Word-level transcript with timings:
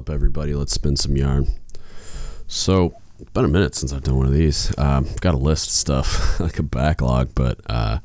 Up, 0.00 0.08
everybody? 0.08 0.54
Let's 0.54 0.72
spin 0.72 0.96
some 0.96 1.14
yarn. 1.14 1.46
So, 2.46 2.94
been 3.34 3.44
a 3.44 3.48
minute 3.48 3.74
since 3.74 3.92
I've 3.92 4.02
done 4.02 4.16
one 4.16 4.24
of 4.24 4.32
these. 4.32 4.72
Um, 4.78 5.04
I've 5.06 5.20
got 5.20 5.34
a 5.34 5.36
list 5.36 5.66
of 5.66 5.72
stuff, 5.74 6.40
like 6.40 6.58
a 6.58 6.62
backlog, 6.62 7.34
but 7.34 7.60
uh, 7.68 7.98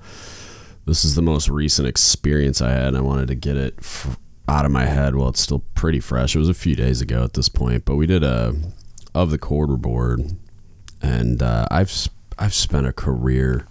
this 0.86 1.06
is 1.06 1.16
the 1.16 1.22
most 1.22 1.48
recent 1.48 1.88
experience 1.88 2.62
I 2.62 2.72
had. 2.72 2.88
And 2.88 2.98
I 2.98 3.00
wanted 3.00 3.30
to 3.30 3.36
get 3.36 3.56
it 3.56 3.76
f- 3.78 4.20
out 4.46 4.66
of 4.66 4.72
my 4.72 4.84
head 4.84 5.16
while 5.16 5.30
it's 5.30 5.40
still 5.40 5.64
pretty 5.74 6.02
fresh. 6.02 6.36
It 6.36 6.40
was 6.40 6.50
a 6.50 6.54
few 6.54 6.76
days 6.76 7.00
ago 7.00 7.24
at 7.24 7.32
this 7.32 7.48
point, 7.48 7.86
but 7.86 7.96
we 7.96 8.08
did 8.08 8.26
a 8.26 8.54
of 9.14 9.32
the 9.32 9.38
quarter 9.38 9.78
board, 9.78 10.20
and 11.02 11.42
uh, 11.42 11.66
I've 11.72 12.10
I've 12.38 12.54
spent 12.54 12.88
a 12.88 12.92
career, 12.92 13.68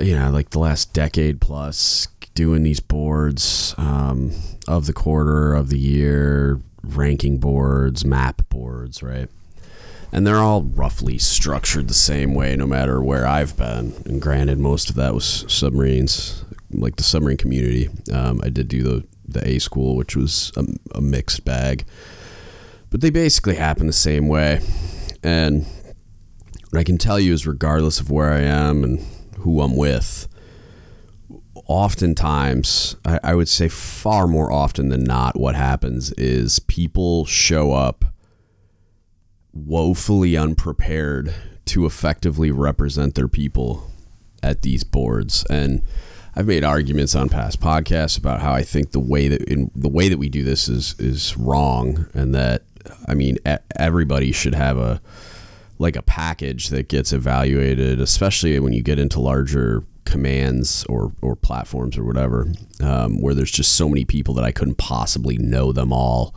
you 0.00 0.18
know, 0.18 0.30
like 0.30 0.50
the 0.50 0.58
last 0.58 0.92
decade 0.92 1.40
plus 1.40 2.08
doing 2.34 2.64
these 2.64 2.80
boards 2.80 3.72
um, 3.78 4.32
of 4.66 4.86
the 4.86 4.92
quarter, 4.92 5.54
of 5.54 5.70
the 5.70 5.78
year, 5.78 6.60
ranking 6.96 7.38
boards, 7.38 8.04
map 8.04 8.42
boards, 8.48 9.02
right? 9.02 9.28
And 10.10 10.26
they're 10.26 10.36
all 10.38 10.62
roughly 10.62 11.18
structured 11.18 11.88
the 11.88 11.94
same 11.94 12.34
way, 12.34 12.56
no 12.56 12.66
matter 12.66 13.02
where 13.02 13.26
I've 13.26 13.56
been. 13.56 13.92
And 14.06 14.22
granted, 14.22 14.58
most 14.58 14.88
of 14.88 14.96
that 14.96 15.12
was 15.14 15.44
submarines, 15.48 16.44
like 16.70 16.96
the 16.96 17.02
submarine 17.02 17.36
community. 17.36 17.90
Um, 18.12 18.40
I 18.42 18.48
did 18.48 18.68
do 18.68 18.82
the 18.82 19.06
the 19.28 19.46
A 19.46 19.58
school, 19.58 19.94
which 19.94 20.16
was 20.16 20.52
a, 20.56 20.64
a 20.94 21.00
mixed 21.00 21.44
bag, 21.44 21.84
but 22.90 23.02
they 23.02 23.10
basically 23.10 23.56
happen 23.56 23.86
the 23.86 23.92
same 23.92 24.26
way. 24.26 24.60
And 25.22 25.66
what 26.70 26.80
I 26.80 26.84
can 26.84 26.98
tell 26.98 27.20
you 27.20 27.32
is, 27.32 27.46
regardless 27.46 28.00
of 28.00 28.10
where 28.10 28.32
I 28.32 28.40
am 28.40 28.84
and 28.84 29.00
who 29.40 29.60
I'm 29.60 29.76
with, 29.76 30.27
oftentimes, 31.68 32.96
I, 33.04 33.20
I 33.22 33.34
would 33.34 33.48
say 33.48 33.68
far 33.68 34.26
more 34.26 34.50
often 34.50 34.88
than 34.88 35.04
not, 35.04 35.38
what 35.38 35.54
happens 35.54 36.12
is 36.12 36.58
people 36.58 37.26
show 37.26 37.72
up 37.72 38.06
woefully 39.52 40.36
unprepared 40.36 41.34
to 41.66 41.84
effectively 41.84 42.50
represent 42.50 43.14
their 43.14 43.28
people 43.28 43.90
at 44.42 44.62
these 44.62 44.82
boards. 44.82 45.44
And 45.50 45.82
I've 46.34 46.46
made 46.46 46.64
arguments 46.64 47.14
on 47.14 47.28
past 47.28 47.60
podcasts 47.60 48.18
about 48.18 48.40
how 48.40 48.52
I 48.52 48.62
think 48.62 48.92
the 48.92 49.00
way 49.00 49.28
that 49.28 49.42
in 49.42 49.70
the 49.74 49.88
way 49.88 50.08
that 50.08 50.18
we 50.18 50.28
do 50.28 50.44
this 50.44 50.68
is 50.68 50.94
is 50.98 51.36
wrong 51.36 52.06
and 52.14 52.34
that 52.34 52.62
I 53.06 53.14
mean 53.14 53.38
everybody 53.76 54.32
should 54.32 54.54
have 54.54 54.78
a 54.78 55.02
like 55.78 55.96
a 55.96 56.02
package 56.02 56.68
that 56.68 56.88
gets 56.88 57.12
evaluated 57.12 58.00
especially 58.00 58.58
when 58.60 58.72
you 58.72 58.82
get 58.82 58.98
into 58.98 59.20
larger 59.20 59.84
commands 60.08 60.84
or 60.88 61.12
or 61.22 61.36
platforms 61.36 61.96
or 61.96 62.04
whatever 62.04 62.46
um, 62.82 63.20
where 63.20 63.34
there's 63.34 63.50
just 63.50 63.76
so 63.76 63.88
many 63.88 64.04
people 64.04 64.34
that 64.34 64.44
I 64.44 64.52
couldn't 64.52 64.78
possibly 64.78 65.36
know 65.38 65.72
them 65.72 65.92
all 65.92 66.34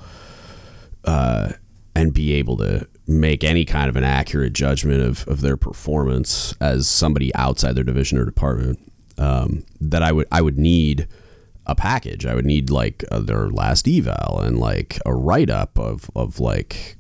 uh, 1.05 1.53
and 1.95 2.13
be 2.13 2.33
able 2.33 2.57
to 2.57 2.87
make 3.07 3.43
any 3.43 3.65
kind 3.65 3.89
of 3.89 3.95
an 3.95 4.03
accurate 4.03 4.53
judgment 4.53 5.01
of, 5.01 5.27
of 5.27 5.41
their 5.41 5.57
performance 5.57 6.53
as 6.61 6.87
somebody 6.87 7.33
outside 7.35 7.73
their 7.73 7.83
division 7.83 8.17
or 8.17 8.25
department 8.25 8.79
um, 9.17 9.65
that 9.79 10.01
I 10.03 10.11
would 10.11 10.27
I 10.31 10.41
would 10.41 10.57
need 10.57 11.07
a 11.65 11.75
package. 11.75 12.25
I 12.25 12.35
would 12.35 12.45
need 12.45 12.69
like 12.69 13.03
uh, 13.11 13.19
their 13.19 13.49
last 13.49 13.87
eval 13.87 14.39
and 14.39 14.59
like 14.59 14.99
a 15.05 15.13
write 15.13 15.49
up 15.49 15.77
of 15.77 16.09
of 16.15 16.39
like 16.39 16.97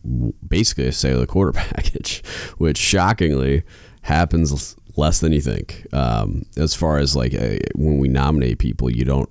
basically 0.47 0.85
a 0.85 1.13
of 1.13 1.19
the 1.19 1.27
quarter 1.27 1.51
package, 1.59 2.23
which 2.57 2.77
shockingly 2.77 3.63
happens 4.03 4.75
less 4.95 5.19
than 5.19 5.31
you 5.31 5.41
think. 5.41 5.85
Um, 5.93 6.43
as 6.57 6.75
far 6.75 6.97
as 6.97 7.15
like 7.15 7.33
a, 7.33 7.59
when 7.75 7.99
we 7.99 8.07
nominate 8.07 8.59
people, 8.59 8.89
you 8.89 9.05
don't 9.05 9.29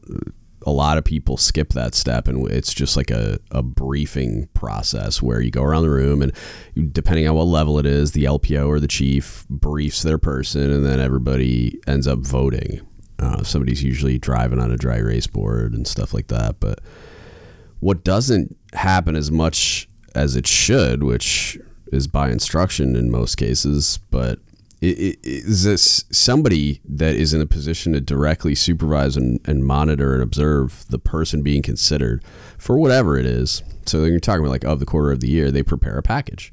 a 0.66 0.71
lot 0.71 0.98
of 0.98 1.04
people 1.04 1.37
skip 1.37 1.71
that 1.71 1.94
step 1.94 2.28
and 2.28 2.48
it's 2.50 2.75
just 2.75 2.97
like 2.97 3.10
a, 3.10 3.38
a 3.50 3.62
briefing 3.62 4.47
process 4.53 5.22
where 5.22 5.41
you 5.41 5.50
go 5.50 5.62
around 5.62 5.82
the 5.82 5.91
room 5.91 6.21
and 6.21 6.32
depending 6.93 7.26
on 7.26 7.34
what 7.34 7.44
level 7.44 7.78
it 7.78 7.87
is 7.87 8.12
the 8.12 8.25
lpo 8.25 8.66
or 8.69 8.78
the 8.78 8.88
chief 8.88 9.47
briefs 9.48 10.03
their 10.03 10.19
person 10.19 10.71
and 10.71 10.84
then 10.84 11.00
everybody 11.00 11.81
ends 11.87 12.06
up 12.06 12.19
voting 12.19 12.81
uh, 13.19 13.42
somebody's 13.42 13.82
usually 13.82 14.19
driving 14.19 14.59
on 14.59 14.71
a 14.71 14.77
dry 14.77 14.98
race 14.98 15.27
board 15.27 15.72
and 15.72 15.87
stuff 15.87 16.12
like 16.12 16.28
that 16.28 16.60
but 16.60 16.81
what 17.81 18.04
doesn't 18.04 18.56
happen 18.75 19.16
as 19.16 19.31
much 19.31 19.88
as 20.15 20.37
it 20.37 20.47
should 20.47 21.03
which 21.03 21.59
is 21.92 22.06
by 22.06 22.31
instruction 22.31 22.97
in 22.97 23.10
most 23.10 23.37
cases 23.37 23.98
but 24.10 24.38
is 24.81 25.65
this 25.65 26.05
somebody 26.11 26.81
that 26.89 27.15
is 27.15 27.35
in 27.35 27.41
a 27.41 27.47
position 27.47 27.93
to 27.93 28.01
directly 28.01 28.55
supervise 28.55 29.17
and, 29.17 29.39
and 29.47 29.65
monitor 29.65 30.15
and 30.15 30.23
observe 30.23 30.87
the 30.89 30.99
person 30.99 31.43
being 31.43 31.63
considered 31.63 32.25
for 32.57 32.79
whatever 32.79 33.19
it 33.19 33.27
is? 33.27 33.63
So 33.85 34.05
you're 34.05 34.21
talking 34.21 34.41
about 34.41 34.53
like 34.53 34.65
of 34.65 34.81
the 34.81 34.87
quarter 34.87 35.13
of 35.13 35.21
the 35.21 35.29
year, 35.29 35.51
they 35.51 35.63
prepare 35.63 35.99
a 35.99 36.03
package. 36.03 36.53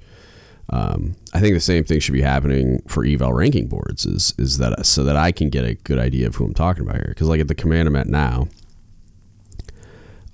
Um, 0.70 1.16
I 1.34 1.40
think 1.40 1.56
the 1.56 1.62
same 1.62 1.86
thing 1.86 2.02
should 2.02 2.14
be 2.14 2.22
happening 2.22 2.82
for 2.88 3.06
eval 3.06 3.32
ranking 3.32 3.68
boards. 3.68 4.06
Is 4.06 4.34
is 4.38 4.58
that 4.58 4.86
so 4.86 5.06
that 5.06 5.16
I 5.16 5.32
can 5.32 5.50
get 5.50 5.64
a 5.64 5.76
good 5.76 5.98
idea 5.98 6.28
of 6.28 6.36
who 6.36 6.44
I'm 6.44 6.54
talking 6.54 6.84
about 6.84 6.98
here? 6.98 7.10
Because 7.10 7.30
like 7.30 7.40
at 7.40 7.48
the 7.48 7.56
command 7.56 7.88
I'm 7.88 7.96
at 7.96 8.08
now, 8.08 8.50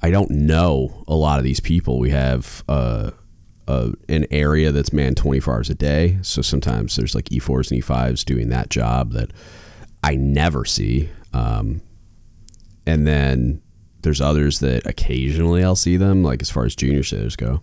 I 0.02 0.10
don't 0.10 0.32
know 0.32 1.04
a 1.08 1.14
lot 1.14 1.38
of 1.38 1.44
these 1.44 1.60
people. 1.60 2.00
We 2.00 2.10
have. 2.10 2.64
Uh, 2.68 3.12
a, 3.68 3.94
an 4.10 4.26
area 4.32 4.72
that's 4.72 4.94
manned 4.94 5.18
24 5.18 5.54
hours 5.54 5.70
a 5.70 5.76
day. 5.76 6.20
So 6.22 6.42
sometimes 6.42 6.96
there's 6.96 7.16
like 7.16 7.26
E4s 7.26 7.72
and 7.72 7.84
E5s 7.84 8.26
doing 8.26 8.50
that 8.50 8.70
job 8.70 9.12
that 9.14 9.32
I 10.04 10.16
never 10.16 10.66
see. 10.66 11.10
Um, 11.34 11.82
and 12.86 13.08
then 13.08 13.62
there's 14.02 14.22
others 14.22 14.60
that 14.60 14.86
occasionally 14.86 15.64
I'll 15.64 15.76
see 15.76 15.98
them, 15.98 16.24
like 16.24 16.42
as 16.42 16.50
far 16.50 16.66
as 16.66 16.76
junior 16.76 17.04
sailors 17.04 17.36
go. 17.36 17.62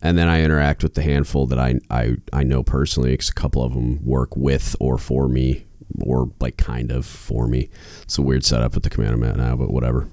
And 0.00 0.18
then 0.18 0.28
I 0.28 0.42
interact 0.42 0.82
with 0.82 0.94
the 0.94 1.02
handful 1.02 1.46
that 1.46 1.58
I, 1.58 1.78
I, 1.88 2.16
I 2.32 2.42
know 2.42 2.62
personally 2.62 3.10
because 3.10 3.28
a 3.28 3.34
couple 3.34 3.62
of 3.62 3.74
them 3.74 4.04
work 4.04 4.36
with 4.36 4.74
or 4.80 4.98
for 4.98 5.28
me 5.28 5.66
or 6.00 6.32
like 6.40 6.56
kind 6.56 6.90
of 6.90 7.06
for 7.06 7.46
me. 7.46 7.68
It's 8.02 8.18
a 8.18 8.22
weird 8.22 8.44
setup 8.44 8.74
with 8.74 8.82
the 8.82 8.90
command 8.90 9.20
now, 9.20 9.54
but 9.54 9.70
whatever. 9.70 10.08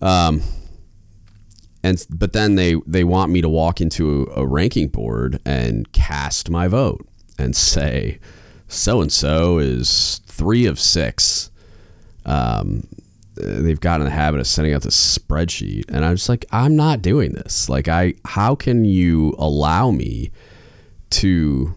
Um, 0.00 0.42
and 1.82 2.04
but 2.10 2.32
then 2.32 2.54
they 2.54 2.74
they 2.86 3.04
want 3.04 3.32
me 3.32 3.40
to 3.40 3.48
walk 3.48 3.80
into 3.80 4.30
a, 4.34 4.46
ranking 4.46 4.88
board 4.88 5.40
and 5.44 5.90
cast 5.92 6.50
my 6.50 6.68
vote 6.68 7.06
and 7.38 7.54
say 7.54 8.18
so 8.68 9.00
and 9.00 9.12
so 9.12 9.58
is 9.58 10.20
three 10.26 10.66
of 10.66 10.80
six. 10.80 11.50
Um, 12.24 12.88
they've 13.36 13.78
gotten 13.78 14.06
in 14.06 14.10
the 14.10 14.16
habit 14.16 14.40
of 14.40 14.46
sending 14.46 14.74
out 14.74 14.82
this 14.82 15.18
spreadsheet, 15.18 15.84
and 15.88 16.04
I'm 16.04 16.16
just 16.16 16.28
like, 16.28 16.44
I'm 16.50 16.74
not 16.74 17.02
doing 17.02 17.32
this. 17.32 17.68
Like, 17.68 17.88
I 17.88 18.14
how 18.24 18.54
can 18.54 18.84
you 18.84 19.34
allow 19.38 19.90
me 19.90 20.32
to 21.10 21.74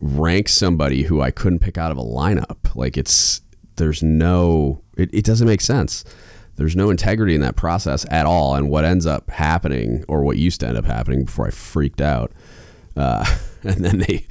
rank 0.00 0.48
somebody 0.48 1.04
who 1.04 1.20
I 1.20 1.30
couldn't 1.30 1.60
pick 1.60 1.78
out 1.78 1.92
of 1.92 1.98
a 1.98 2.02
lineup? 2.02 2.74
Like, 2.74 2.96
it's 2.96 3.40
there's 3.76 4.02
no, 4.02 4.82
it, 4.96 5.10
it 5.12 5.24
doesn't 5.24 5.46
make 5.46 5.60
sense 5.60 6.04
there's 6.56 6.76
no 6.76 6.90
integrity 6.90 7.34
in 7.34 7.40
that 7.42 7.56
process 7.56 8.04
at 8.10 8.26
all. 8.26 8.54
And 8.54 8.68
what 8.68 8.84
ends 8.84 9.06
up 9.06 9.30
happening, 9.30 10.04
or 10.08 10.22
what 10.22 10.38
used 10.38 10.60
to 10.60 10.68
end 10.68 10.76
up 10.76 10.86
happening 10.86 11.24
before 11.24 11.46
I 11.46 11.50
freaked 11.50 12.00
out, 12.00 12.32
uh, 12.96 13.24
and 13.62 13.84
then 13.84 13.98
they 13.98 14.26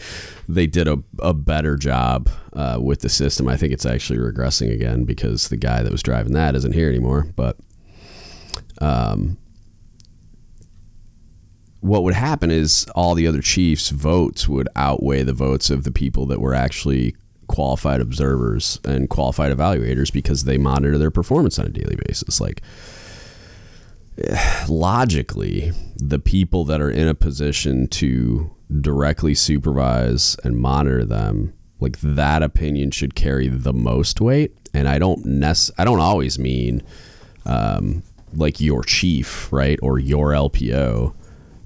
they 0.47 0.67
did 0.67 0.87
a, 0.87 1.01
a 1.19 1.33
better 1.33 1.75
job 1.75 2.29
uh, 2.53 2.79
with 2.81 3.01
the 3.01 3.09
system. 3.09 3.47
I 3.47 3.57
think 3.57 3.73
it's 3.73 3.85
actually 3.85 4.19
regressing 4.19 4.71
again 4.71 5.05
because 5.05 5.49
the 5.49 5.57
guy 5.57 5.83
that 5.83 5.91
was 5.91 6.03
driving 6.03 6.33
that 6.33 6.55
isn't 6.55 6.73
here 6.73 6.89
anymore. 6.89 7.27
But 7.35 7.57
um, 8.79 9.37
what 11.79 12.03
would 12.03 12.15
happen 12.15 12.49
is 12.49 12.87
all 12.95 13.13
the 13.13 13.27
other 13.27 13.41
chiefs' 13.41 13.89
votes 13.89 14.47
would 14.47 14.67
outweigh 14.75 15.23
the 15.23 15.33
votes 15.33 15.69
of 15.69 15.83
the 15.83 15.91
people 15.91 16.25
that 16.27 16.41
were 16.41 16.55
actually 16.55 17.15
qualified 17.47 18.01
observers 18.01 18.79
and 18.83 19.09
qualified 19.09 19.55
evaluators 19.55 20.11
because 20.11 20.43
they 20.43 20.57
monitor 20.57 20.97
their 20.97 21.11
performance 21.11 21.59
on 21.59 21.65
a 21.65 21.69
daily 21.69 21.97
basis. 22.07 22.41
Like, 22.41 22.61
logically, 24.69 25.71
the 25.95 26.19
people 26.19 26.63
that 26.65 26.81
are 26.81 26.91
in 26.91 27.07
a 27.07 27.15
position 27.15 27.87
to 27.87 28.51
directly 28.81 29.35
supervise 29.35 30.35
and 30.43 30.57
monitor 30.57 31.05
them, 31.05 31.53
like 31.79 31.99
that 31.99 32.41
opinion 32.41 32.91
should 32.91 33.15
carry 33.15 33.47
the 33.47 33.73
most 33.73 34.21
weight. 34.21 34.55
And 34.73 34.87
I 34.87 34.99
don't 34.99 35.25
nec- 35.25 35.71
I 35.77 35.85
don't 35.85 35.99
always 35.99 36.39
mean 36.39 36.81
um, 37.45 38.03
like 38.33 38.59
your 38.59 38.83
chief, 38.83 39.51
right, 39.51 39.79
or 39.81 39.99
your 39.99 40.31
LPO. 40.31 41.13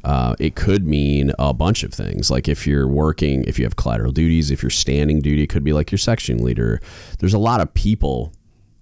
Uh, 0.03 0.35
it 0.39 0.55
could 0.55 0.87
mean 0.87 1.31
a 1.37 1.53
bunch 1.53 1.83
of 1.83 1.93
things. 1.93 2.31
Like 2.31 2.47
if 2.47 2.65
you're 2.65 2.87
working, 2.87 3.43
if 3.45 3.59
you 3.59 3.65
have 3.65 3.75
collateral 3.75 4.11
duties, 4.11 4.51
if 4.51 4.63
you're 4.63 4.69
standing 4.69 5.19
duty, 5.19 5.43
it 5.43 5.47
could 5.47 5.63
be 5.63 5.73
like 5.73 5.91
your 5.91 5.97
section 5.97 6.43
leader. 6.43 6.79
There's 7.19 7.33
a 7.33 7.39
lot 7.39 7.61
of 7.61 7.73
people 7.73 8.33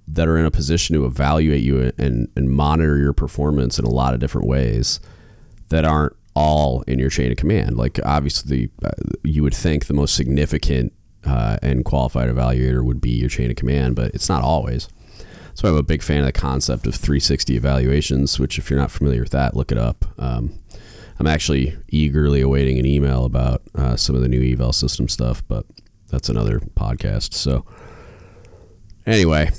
that 0.08 0.28
are 0.28 0.38
in 0.38 0.46
a 0.46 0.52
position 0.52 0.96
to 0.96 1.06
evaluate 1.06 1.64
you 1.64 1.92
and, 1.98 2.30
and 2.36 2.50
monitor 2.50 2.98
your 2.98 3.14
performance 3.14 3.78
in 3.78 3.86
a 3.86 3.90
lot 3.90 4.14
of 4.14 4.20
different 4.20 4.48
ways 4.48 5.00
that 5.70 5.84
aren't 5.84 6.16
all 6.34 6.84
in 6.84 7.00
your 7.00 7.10
chain 7.10 7.32
of 7.32 7.38
command. 7.38 7.78
Like 7.78 8.00
obviously, 8.06 8.70
uh, 8.84 8.92
you 9.24 9.44
would 9.44 9.56
think 9.56 9.88
the 9.88 9.94
most 9.94 10.16
significant 10.16 10.94
uh, 11.26 11.58
and 11.62 11.84
qualified 11.84 12.30
evaluator 12.30 12.84
would 12.84 13.02
be 13.02 13.10
your 13.10 13.30
chain 13.30 13.50
of 13.50 13.58
command, 13.58 13.96
but 13.96 14.14
it's 14.14 14.30
not 14.30 14.44
always. 14.44 14.88
So 15.56 15.68
I'm 15.68 15.76
a 15.76 15.84
big 15.84 16.04
fan 16.04 16.20
of 16.20 16.26
the 16.26 16.32
concept 16.32 16.86
of 16.86 16.94
360 16.94 17.58
evaluations, 17.58 18.40
which, 18.40 18.60
if 18.60 18.70
you're 18.70 18.80
not 18.80 18.92
familiar 18.92 19.22
with 19.22 19.32
that, 19.32 19.56
look 19.56 19.72
it 19.72 19.78
up. 19.80 20.06
Um, 20.20 20.60
I'm 21.20 21.28
actually 21.28 21.78
eagerly 21.90 22.42
awaiting 22.42 22.78
an 22.80 22.86
email 22.86 23.26
about 23.26 23.62
uh, 23.76 23.96
some 23.96 24.16
of 24.16 24.22
the 24.22 24.28
new 24.28 24.42
eval 24.42 24.74
system 24.74 25.08
stuff, 25.08 25.44
but 25.48 25.66
that's 26.10 26.30
another 26.30 26.60
podcast. 26.60 27.34
So, 27.34 27.66
anyway, 29.06 29.50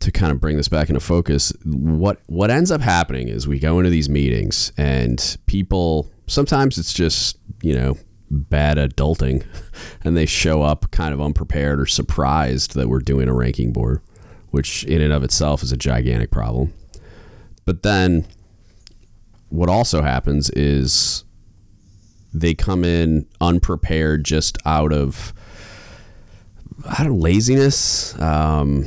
to 0.00 0.12
kind 0.12 0.32
of 0.32 0.40
bring 0.40 0.56
this 0.56 0.68
back 0.68 0.88
into 0.88 1.00
focus, 1.00 1.52
what 1.64 2.20
what 2.26 2.50
ends 2.50 2.70
up 2.70 2.80
happening 2.80 3.28
is 3.28 3.48
we 3.48 3.58
go 3.58 3.78
into 3.78 3.90
these 3.90 4.08
meetings 4.08 4.72
and 4.76 5.36
people 5.46 6.08
sometimes 6.26 6.78
it's 6.78 6.92
just 6.92 7.38
you 7.62 7.74
know 7.74 7.96
bad 8.30 8.76
adulting, 8.76 9.44
and 10.04 10.16
they 10.16 10.26
show 10.26 10.62
up 10.62 10.90
kind 10.90 11.12
of 11.12 11.20
unprepared 11.20 11.80
or 11.80 11.86
surprised 11.86 12.74
that 12.74 12.88
we're 12.88 13.00
doing 13.00 13.28
a 13.28 13.34
ranking 13.34 13.72
board 13.72 14.02
which 14.50 14.84
in 14.84 15.00
and 15.00 15.12
of 15.12 15.22
itself 15.22 15.62
is 15.62 15.72
a 15.72 15.76
gigantic 15.76 16.30
problem. 16.30 16.72
But 17.64 17.82
then 17.82 18.26
what 19.48 19.68
also 19.68 20.02
happens 20.02 20.50
is 20.50 21.24
they 22.32 22.54
come 22.54 22.84
in 22.84 23.26
unprepared 23.40 24.24
just 24.24 24.58
out 24.64 24.92
of 24.92 25.32
I 26.88 27.02
don't 27.02 27.18
laziness, 27.18 28.18
um, 28.20 28.86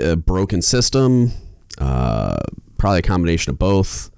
a 0.00 0.16
broken 0.16 0.62
system, 0.62 1.30
uh, 1.78 2.38
probably 2.78 3.00
a 3.00 3.02
combination 3.02 3.50
of 3.50 3.58
both 3.58 4.10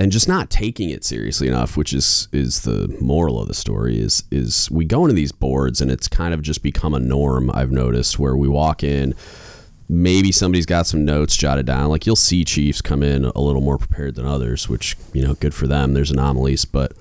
and 0.00 0.10
just 0.10 0.26
not 0.26 0.48
taking 0.48 0.88
it 0.88 1.04
seriously 1.04 1.46
enough, 1.46 1.76
which 1.76 1.92
is 1.92 2.26
is 2.32 2.60
the 2.60 2.88
moral 3.02 3.40
of 3.40 3.48
the 3.48 3.54
story. 3.54 4.00
Is 4.00 4.24
is 4.30 4.70
we 4.70 4.86
go 4.86 5.04
into 5.04 5.14
these 5.14 5.30
boards 5.30 5.80
and 5.82 5.90
it's 5.90 6.08
kind 6.08 6.32
of 6.32 6.40
just 6.40 6.62
become 6.62 6.94
a 6.94 6.98
norm. 6.98 7.50
I've 7.52 7.70
noticed 7.70 8.18
where 8.18 8.34
we 8.34 8.48
walk 8.48 8.82
in, 8.82 9.14
maybe 9.90 10.30
somebody's 10.30 10.66
got 10.66 10.86
some 10.86 11.04
notes 11.04 11.36
jotted 11.36 11.66
down. 11.66 11.90
Like 11.90 12.06
you'll 12.06 12.14
see 12.14 12.44
Chiefs 12.44 12.80
come 12.80 13.02
in 13.02 13.24
a 13.24 13.40
little 13.40 13.60
more 13.60 13.76
prepared 13.76 14.14
than 14.14 14.24
others, 14.24 14.68
which 14.68 14.96
you 15.12 15.20
know, 15.20 15.34
good 15.34 15.52
for 15.52 15.66
them. 15.66 15.92
There's 15.94 16.12
anomalies, 16.12 16.64
but 16.64 16.92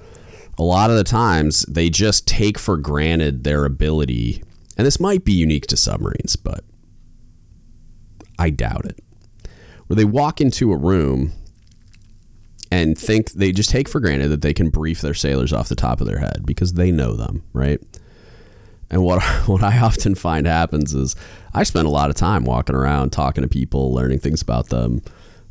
a 0.58 0.64
lot 0.64 0.90
of 0.90 0.98
the 0.98 1.04
times 1.04 1.62
they 1.70 1.90
just 1.90 2.28
take 2.28 2.58
for 2.58 2.78
granted 2.78 3.44
their 3.44 3.64
ability, 3.64 4.44
and 4.76 4.88
this 4.88 5.00
might 5.00 5.24
be 5.24 5.34
unique 5.34 5.68
to 5.68 5.78
submarines, 5.78 6.36
but 6.36 6.64
I 8.40 8.50
doubt 8.50 8.86
it. 8.86 9.00
Where 9.88 9.96
they 9.96 10.06
walk 10.06 10.42
into 10.42 10.74
a 10.74 10.78
room 10.78 11.34
and 12.72 12.98
think 12.98 13.32
they 13.32 13.52
just 13.52 13.70
take 13.70 13.88
for 13.88 14.00
granted 14.00 14.30
that 14.30 14.42
they 14.42 14.54
can 14.54 14.70
brief 14.70 15.02
their 15.02 15.14
sailors 15.14 15.54
off 15.54 15.70
the 15.70 15.76
top 15.76 16.02
of 16.02 16.08
their 16.08 16.20
head 16.20 16.42
because 16.46 16.74
they 16.74 16.92
know 16.92 17.14
them, 17.14 17.44
right? 17.54 17.80
And 18.90 19.04
what 19.04 19.22
what 19.48 19.64
I 19.64 19.80
often 19.80 20.16
find 20.16 20.48
happens 20.48 20.94
is 20.94 21.16
I 21.54 21.64
spend 21.64 21.88
a 21.88 21.92
lot 21.92 22.10
of 22.10 22.16
time 22.16 22.44
walking 22.44 22.76
around 22.76 23.12
talking 23.12 23.42
to 23.42 23.48
people, 23.48 23.94
learning 23.94 24.20
things 24.20 24.42
about 24.42 24.70
them 24.70 25.02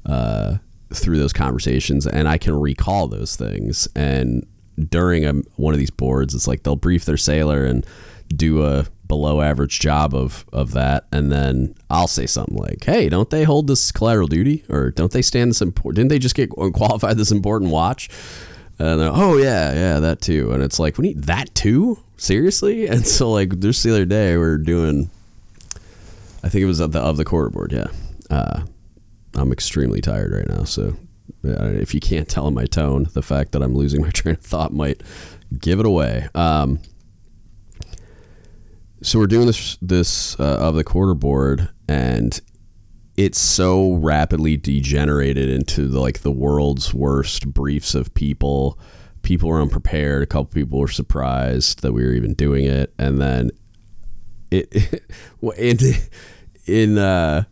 uh, 0.07 0.57
through 0.93 1.19
those 1.19 1.33
conversations, 1.33 2.07
and 2.07 2.29
I 2.29 2.39
can 2.39 2.59
recall 2.59 3.09
those 3.09 3.37
things. 3.37 3.89
And 3.95 4.47
during 4.89 5.25
a, 5.25 5.33
one 5.57 5.75
of 5.75 5.81
these 5.81 5.91
boards, 5.91 6.35
it's 6.35 6.47
like 6.47 6.63
they'll 6.63 6.77
brief 6.77 7.05
their 7.05 7.17
sailor 7.17 7.65
and 7.65 7.85
do 8.29 8.65
a 8.65 8.87
below 9.07 9.41
average 9.41 9.81
job 9.81 10.15
of 10.15 10.45
of 10.53 10.73
that. 10.73 11.07
And 11.13 11.33
then 11.33 11.75
I'll 11.91 12.09
say 12.09 12.27
something 12.27 12.57
like 12.57 12.85
hey 12.85 13.09
don't 13.09 13.31
they 13.31 13.45
hold 13.45 13.67
this 13.67 13.91
collateral 13.91 14.29
duty? 14.29 14.65
Or 14.69 14.91
don't 14.91 15.13
they 15.13 15.23
stand 15.23 15.51
this 15.51 15.63
important 15.63 15.97
didn't 15.97 16.11
they 16.11 16.19
just 16.19 16.35
get 16.35 16.51
qualified 16.75 17.17
this 17.17 17.33
important 17.33 17.71
watch 17.71 18.11
and 18.79 19.01
oh 19.01 19.37
yeah 19.37 19.73
yeah 19.73 20.01
that 20.01 20.21
too. 20.21 20.53
And 20.53 20.63
it's 20.63 20.79
like 20.79 20.99
we 20.99 21.09
need 21.09 21.25
that 21.25 21.55
too? 21.55 21.99
Seriously? 22.17 22.87
And 22.89 23.07
so 23.07 23.31
like 23.31 23.59
just 23.59 23.83
the 23.83 23.91
other 23.91 24.05
day 24.05 24.37
we 24.37 24.43
are 24.45 24.59
doing 24.59 25.11
I 26.43 26.49
think 26.49 26.63
it 26.63 26.67
was 26.67 26.81
of 26.81 26.93
the 26.93 27.01
of 27.01 27.17
the 27.17 27.25
quarter 27.25 27.51
board 27.51 27.73
yeah. 27.73 27.89
Uh, 28.31 28.65
I'm 29.35 29.53
extremely 29.53 30.01
tired 30.01 30.33
right 30.33 30.49
now 30.49 30.65
so 30.65 30.97
if 31.43 31.95
you 31.95 32.01
can't 32.01 32.29
tell 32.29 32.49
in 32.49 32.55
my 32.55 32.67
tone 32.67 33.07
the 33.13 33.23
fact 33.23 33.53
that 33.53 33.63
I'm 33.63 33.75
losing 33.75 34.03
my 34.03 34.11
train 34.15 34.35
of 34.35 34.41
thought 34.43 34.73
might 34.73 35.03
give 35.59 35.81
it 35.81 35.87
away. 35.87 36.29
Um, 36.35 36.81
so 39.03 39.19
we're 39.19 39.27
doing 39.27 39.47
this 39.47 39.79
this 39.81 40.39
uh, 40.41 40.59
of 40.59 40.75
the 40.75 40.85
quarter 40.85 41.15
board 41.15 41.69
and 41.89 42.41
it's 43.19 43.41
so 43.41 43.95
rapidly 43.95 44.57
degenerated 44.57 45.51
into 45.51 45.89
the, 45.89 45.99
like 45.99 46.21
the 46.21 46.31
world's 46.31 46.95
worst 46.95 47.53
briefs 47.53 47.97
of 47.97 48.15
people. 48.15 48.79
People 49.23 49.49
were 49.49 49.61
unprepared. 49.61 50.23
A 50.23 50.27
couple 50.27 50.45
people 50.45 50.79
were 50.79 50.87
surprised 50.87 51.83
that 51.83 51.93
we 51.93 52.05
were 52.05 52.13
even 52.13 52.35
doing 52.35 52.65
it. 52.65 52.95
And 52.97 53.21
then 53.21 53.51
it, 54.53 55.03
in 55.59 55.79
in 56.67 56.97
uh 56.97 57.43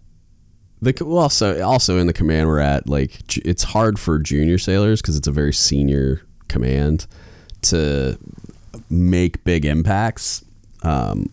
the 0.81 0.95
well, 1.05 1.19
also 1.19 1.61
also 1.63 1.99
in 1.99 2.07
the 2.07 2.13
command 2.13 2.47
we're 2.47 2.61
at 2.61 2.89
like 2.89 3.37
it's 3.45 3.65
hard 3.65 3.99
for 3.99 4.21
junior 4.21 4.59
sailors 4.59 5.03
because 5.03 5.17
it's 5.17 5.27
a 5.27 5.33
very 5.33 5.53
senior 5.53 6.23
command 6.47 7.09
to 7.63 8.17
make 8.89 9.43
big 9.43 9.65
impacts. 9.65 10.45
Um, 10.85 11.29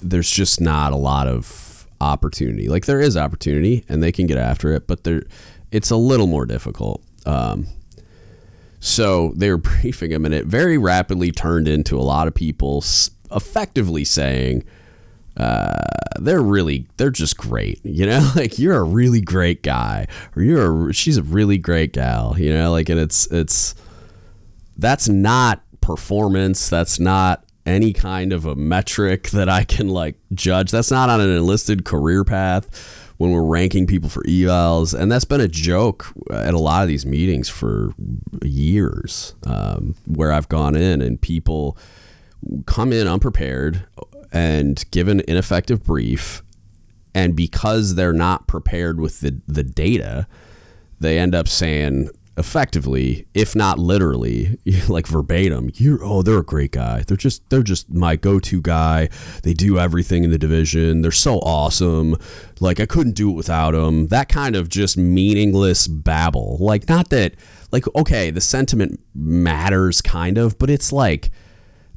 there's 0.00 0.30
just 0.30 0.58
not 0.58 0.94
a 0.94 0.96
lot 0.96 1.26
of 1.26 1.67
opportunity. 2.00 2.68
Like 2.68 2.86
there 2.86 3.00
is 3.00 3.16
opportunity 3.16 3.84
and 3.88 4.02
they 4.02 4.12
can 4.12 4.26
get 4.26 4.38
after 4.38 4.72
it, 4.72 4.86
but 4.86 5.04
there 5.04 5.24
it's 5.70 5.90
a 5.90 5.96
little 5.96 6.26
more 6.26 6.46
difficult. 6.46 7.02
Um, 7.26 7.66
so 8.80 9.32
they 9.36 9.50
were 9.50 9.56
briefing 9.82 10.12
him, 10.12 10.24
and 10.24 10.34
it 10.34 10.46
very 10.46 10.78
rapidly 10.78 11.32
turned 11.32 11.68
into 11.68 11.98
a 11.98 12.02
lot 12.02 12.28
of 12.28 12.34
people 12.34 12.84
effectively 13.30 14.04
saying, 14.04 14.64
uh, 15.36 15.82
"They're 16.18 16.42
really, 16.42 16.86
they're 16.96 17.10
just 17.10 17.36
great." 17.36 17.80
You 17.84 18.06
know, 18.06 18.32
like 18.36 18.58
you're 18.58 18.76
a 18.76 18.84
really 18.84 19.20
great 19.20 19.62
guy, 19.62 20.06
or 20.36 20.42
you're, 20.42 20.90
a, 20.90 20.94
she's 20.94 21.16
a 21.16 21.22
really 21.22 21.58
great 21.58 21.92
gal. 21.92 22.36
You 22.38 22.52
know, 22.52 22.70
like, 22.70 22.88
and 22.88 23.00
it's, 23.00 23.26
it's, 23.26 23.74
that's 24.76 25.08
not 25.08 25.62
performance. 25.80 26.68
That's 26.68 27.00
not 27.00 27.44
any 27.68 27.92
kind 27.92 28.32
of 28.32 28.46
a 28.46 28.56
metric 28.56 29.30
that 29.30 29.48
I 29.48 29.64
can 29.64 29.88
like 29.88 30.16
judge. 30.32 30.70
That's 30.70 30.90
not 30.90 31.10
on 31.10 31.20
an 31.20 31.30
enlisted 31.30 31.84
career 31.84 32.24
path 32.24 33.04
when 33.18 33.32
we're 33.32 33.44
ranking 33.44 33.86
people 33.86 34.08
for 34.08 34.22
evals, 34.22 34.98
and 34.98 35.10
that's 35.10 35.24
been 35.24 35.40
a 35.40 35.48
joke 35.48 36.06
at 36.30 36.54
a 36.54 36.58
lot 36.58 36.82
of 36.82 36.88
these 36.88 37.04
meetings 37.04 37.48
for 37.48 37.92
years, 38.42 39.34
um, 39.44 39.96
where 40.06 40.32
I've 40.32 40.48
gone 40.48 40.76
in 40.76 41.02
and 41.02 41.20
people 41.20 41.76
come 42.66 42.92
in 42.92 43.08
unprepared 43.08 43.84
and 44.32 44.84
give 44.92 45.08
an 45.08 45.20
ineffective 45.26 45.82
brief, 45.82 46.42
and 47.12 47.34
because 47.34 47.96
they're 47.96 48.12
not 48.12 48.46
prepared 48.46 49.00
with 49.00 49.20
the 49.20 49.40
the 49.48 49.64
data, 49.64 50.28
they 51.00 51.18
end 51.18 51.34
up 51.34 51.48
saying, 51.48 52.10
effectively, 52.38 53.26
if 53.34 53.56
not 53.56 53.78
literally, 53.78 54.58
like 54.88 55.06
verbatim, 55.06 55.70
you're 55.74 56.02
oh, 56.02 56.22
they're 56.22 56.38
a 56.38 56.44
great 56.44 56.72
guy. 56.72 57.02
They're 57.06 57.16
just 57.16 57.48
they're 57.50 57.62
just 57.62 57.90
my 57.90 58.16
go-to 58.16 58.62
guy. 58.62 59.08
They 59.42 59.52
do 59.52 59.78
everything 59.78 60.24
in 60.24 60.30
the 60.30 60.38
division. 60.38 61.02
They're 61.02 61.10
so 61.10 61.38
awesome. 61.40 62.16
Like 62.60 62.80
I 62.80 62.86
couldn't 62.86 63.14
do 63.14 63.30
it 63.30 63.34
without 63.34 63.72
them. 63.72 64.08
That 64.08 64.28
kind 64.28 64.56
of 64.56 64.68
just 64.68 64.96
meaningless 64.96 65.88
babble. 65.88 66.56
Like 66.60 66.88
not 66.88 67.10
that 67.10 67.34
like 67.72 67.84
okay, 67.94 68.30
the 68.30 68.40
sentiment 68.40 69.00
matters 69.14 70.00
kind 70.00 70.38
of, 70.38 70.58
but 70.58 70.70
it's 70.70 70.92
like 70.92 71.30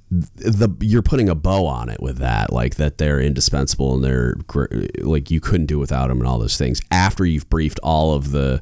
the 0.09 0.67
you're 0.81 1.01
putting 1.01 1.29
a 1.29 1.35
bow 1.35 1.65
on 1.65 1.87
it 1.87 2.01
with 2.01 2.17
that 2.17 2.51
like 2.51 2.75
that 2.75 2.97
they're 2.97 3.21
indispensable 3.21 3.95
and 3.95 4.03
they're 4.03 4.35
like 4.97 5.31
you 5.31 5.39
couldn't 5.39 5.67
do 5.67 5.79
without 5.79 6.09
them 6.09 6.19
and 6.19 6.27
all 6.27 6.37
those 6.37 6.57
things 6.57 6.81
after 6.91 7.25
you've 7.25 7.49
briefed 7.49 7.79
all 7.81 8.13
of 8.13 8.31
the 8.31 8.61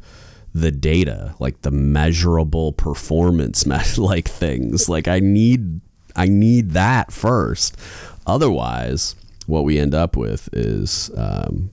the 0.54 0.72
data, 0.72 1.36
like 1.40 1.62
the 1.62 1.72
measurable 1.72 2.74
performance 2.74 3.66
like 3.98 4.28
things. 4.28 4.90
Like 4.90 5.08
I 5.08 5.20
need 5.20 5.82
I 6.16 6.28
need 6.28 6.72
that 6.72 7.12
first. 7.12 7.78
Otherwise, 8.26 9.16
what 9.48 9.64
we 9.64 9.80
end 9.80 9.96
up 9.96 10.16
with 10.16 10.50
is 10.54 11.10
um, 11.18 11.72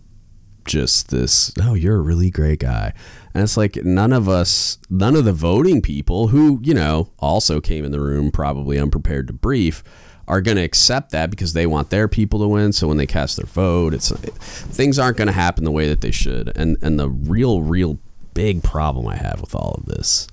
just 0.64 1.10
this. 1.10 1.52
Oh, 1.60 1.74
you're 1.74 1.96
a 1.96 2.00
really 2.00 2.30
great 2.30 2.60
guy, 2.60 2.92
and 3.34 3.42
it's 3.42 3.56
like 3.56 3.76
none 3.84 4.12
of 4.12 4.28
us, 4.28 4.78
none 4.88 5.16
of 5.16 5.24
the 5.24 5.32
voting 5.32 5.82
people 5.82 6.28
who 6.28 6.60
you 6.62 6.74
know 6.74 7.10
also 7.18 7.60
came 7.60 7.84
in 7.84 7.92
the 7.92 8.00
room 8.00 8.30
probably 8.30 8.78
unprepared 8.78 9.26
to 9.28 9.32
brief 9.32 9.82
are 10.28 10.40
going 10.40 10.56
to 10.56 10.62
accept 10.62 11.12
that 11.12 11.30
because 11.30 11.52
they 11.52 11.66
want 11.66 11.90
their 11.90 12.08
people 12.08 12.40
to 12.40 12.48
win. 12.48 12.72
So 12.72 12.88
when 12.88 12.96
they 12.96 13.06
cast 13.06 13.36
their 13.36 13.46
vote, 13.46 13.94
it's 13.94 14.10
things 14.10 14.98
aren't 14.98 15.16
going 15.16 15.28
to 15.28 15.32
happen 15.32 15.64
the 15.64 15.70
way 15.70 15.88
that 15.88 16.00
they 16.00 16.10
should. 16.10 16.56
And 16.56 16.76
and 16.82 16.98
the 16.98 17.08
real 17.08 17.62
real 17.62 17.98
big 18.36 18.62
problem 18.62 19.08
I 19.08 19.16
have 19.16 19.40
with 19.40 19.54
all 19.54 19.76
of 19.78 19.86
this 19.86 20.28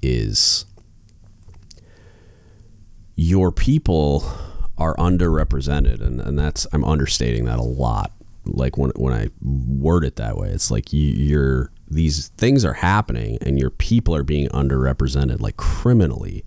is 0.00 0.64
your 3.16 3.52
people 3.52 4.24
are 4.78 4.96
underrepresented 4.96 6.00
and, 6.00 6.22
and 6.22 6.38
that's 6.38 6.66
I'm 6.72 6.84
understating 6.84 7.44
that 7.44 7.58
a 7.58 7.62
lot. 7.62 8.12
Like 8.46 8.78
when 8.78 8.92
when 8.96 9.12
I 9.12 9.28
word 9.42 10.04
it 10.04 10.16
that 10.16 10.38
way, 10.38 10.48
it's 10.48 10.70
like 10.70 10.92
you, 10.94 11.02
you're 11.02 11.70
these 11.86 12.28
things 12.28 12.64
are 12.64 12.72
happening 12.72 13.36
and 13.42 13.58
your 13.58 13.70
people 13.70 14.14
are 14.14 14.24
being 14.24 14.48
underrepresented, 14.48 15.40
like 15.40 15.58
criminally 15.58 16.46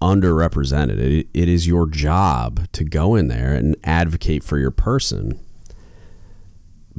underrepresented. 0.00 0.98
It, 0.98 1.26
it 1.34 1.48
is 1.48 1.66
your 1.66 1.88
job 1.88 2.70
to 2.70 2.84
go 2.84 3.16
in 3.16 3.26
there 3.26 3.52
and 3.52 3.76
advocate 3.82 4.44
for 4.44 4.58
your 4.58 4.70
person 4.70 5.40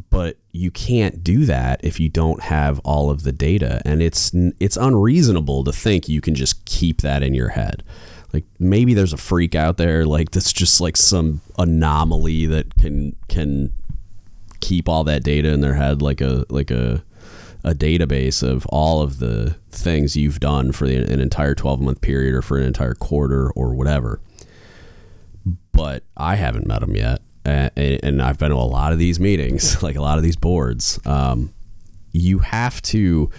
but 0.09 0.37
you 0.51 0.71
can't 0.71 1.23
do 1.23 1.45
that 1.45 1.79
if 1.83 1.99
you 1.99 2.09
don't 2.09 2.43
have 2.43 2.79
all 2.79 3.09
of 3.09 3.23
the 3.23 3.31
data. 3.31 3.81
And 3.85 4.01
it's 4.01 4.31
it's 4.59 4.77
unreasonable 4.77 5.63
to 5.63 5.71
think 5.71 6.07
you 6.07 6.21
can 6.21 6.35
just 6.35 6.63
keep 6.65 7.01
that 7.01 7.23
in 7.23 7.33
your 7.33 7.49
head. 7.49 7.83
Like 8.33 8.45
maybe 8.59 8.93
there's 8.93 9.13
a 9.13 9.17
freak 9.17 9.55
out 9.55 9.77
there 9.77 10.05
like 10.05 10.31
that's 10.31 10.53
just 10.53 10.79
like 10.79 10.97
some 10.97 11.41
anomaly 11.57 12.45
that 12.47 12.75
can 12.75 13.15
can 13.27 13.73
keep 14.59 14.87
all 14.87 15.03
that 15.05 15.23
data 15.23 15.49
in 15.49 15.61
their 15.61 15.75
head 15.75 16.01
like 16.01 16.21
a 16.21 16.45
like 16.49 16.69
a 16.69 17.03
a 17.63 17.73
database 17.73 18.43
of 18.43 18.65
all 18.67 19.01
of 19.01 19.19
the 19.19 19.55
things 19.69 20.15
you've 20.15 20.39
done 20.39 20.71
for 20.71 20.85
an 20.85 21.19
entire 21.19 21.55
12 21.55 21.81
month 21.81 22.01
period 22.01 22.33
or 22.33 22.41
for 22.41 22.57
an 22.57 22.63
entire 22.63 22.93
quarter 22.93 23.51
or 23.51 23.73
whatever. 23.73 24.21
But 25.73 26.03
I 26.15 26.35
haven't 26.35 26.67
met 26.67 26.81
them 26.81 26.95
yet 26.95 27.21
and, 27.49 28.21
I've 28.21 28.37
been 28.37 28.49
to 28.49 28.55
a 28.55 28.57
lot 28.57 28.93
of 28.93 28.99
these 28.99 29.19
meetings, 29.19 29.81
like 29.83 29.95
a 29.95 30.01
lot 30.01 30.17
of 30.17 30.23
these 30.23 30.35
boards. 30.35 30.99
Um, 31.05 31.53
you 32.11 32.39
have 32.39 32.81
to 32.83 33.29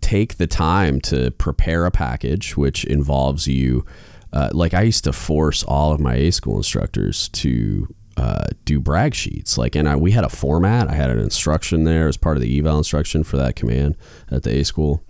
take 0.00 0.36
the 0.36 0.46
time 0.46 1.00
to 1.02 1.30
prepare 1.32 1.86
a 1.86 1.90
package, 1.90 2.56
which 2.56 2.84
involves 2.84 3.46
you. 3.46 3.84
Uh, 4.32 4.48
like 4.52 4.74
I 4.74 4.82
used 4.82 5.04
to 5.04 5.12
force 5.12 5.64
all 5.64 5.92
of 5.92 6.00
my 6.00 6.14
A 6.14 6.30
school 6.30 6.56
instructors 6.56 7.28
to 7.30 7.92
uh, 8.16 8.46
do 8.64 8.78
brag 8.80 9.14
sheets. 9.14 9.56
Like, 9.56 9.74
and 9.74 9.88
I, 9.88 9.96
we 9.96 10.12
had 10.12 10.24
a 10.24 10.28
format. 10.28 10.88
I 10.88 10.94
had 10.94 11.10
an 11.10 11.18
instruction 11.18 11.84
there 11.84 12.06
as 12.06 12.16
part 12.16 12.36
of 12.36 12.42
the 12.42 12.58
eval 12.58 12.78
instruction 12.78 13.24
for 13.24 13.36
that 13.38 13.56
command 13.56 13.96
at 14.30 14.42
the 14.42 14.58
A 14.58 14.64
school, 14.64 15.02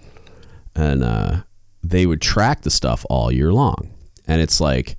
and 0.74 1.02
uh, 1.02 1.42
they 1.82 2.06
would 2.06 2.20
track 2.20 2.62
the 2.62 2.70
stuff 2.70 3.04
all 3.10 3.32
year 3.32 3.52
long. 3.52 3.90
And 4.26 4.40
it's 4.40 4.60
like, 4.60 4.96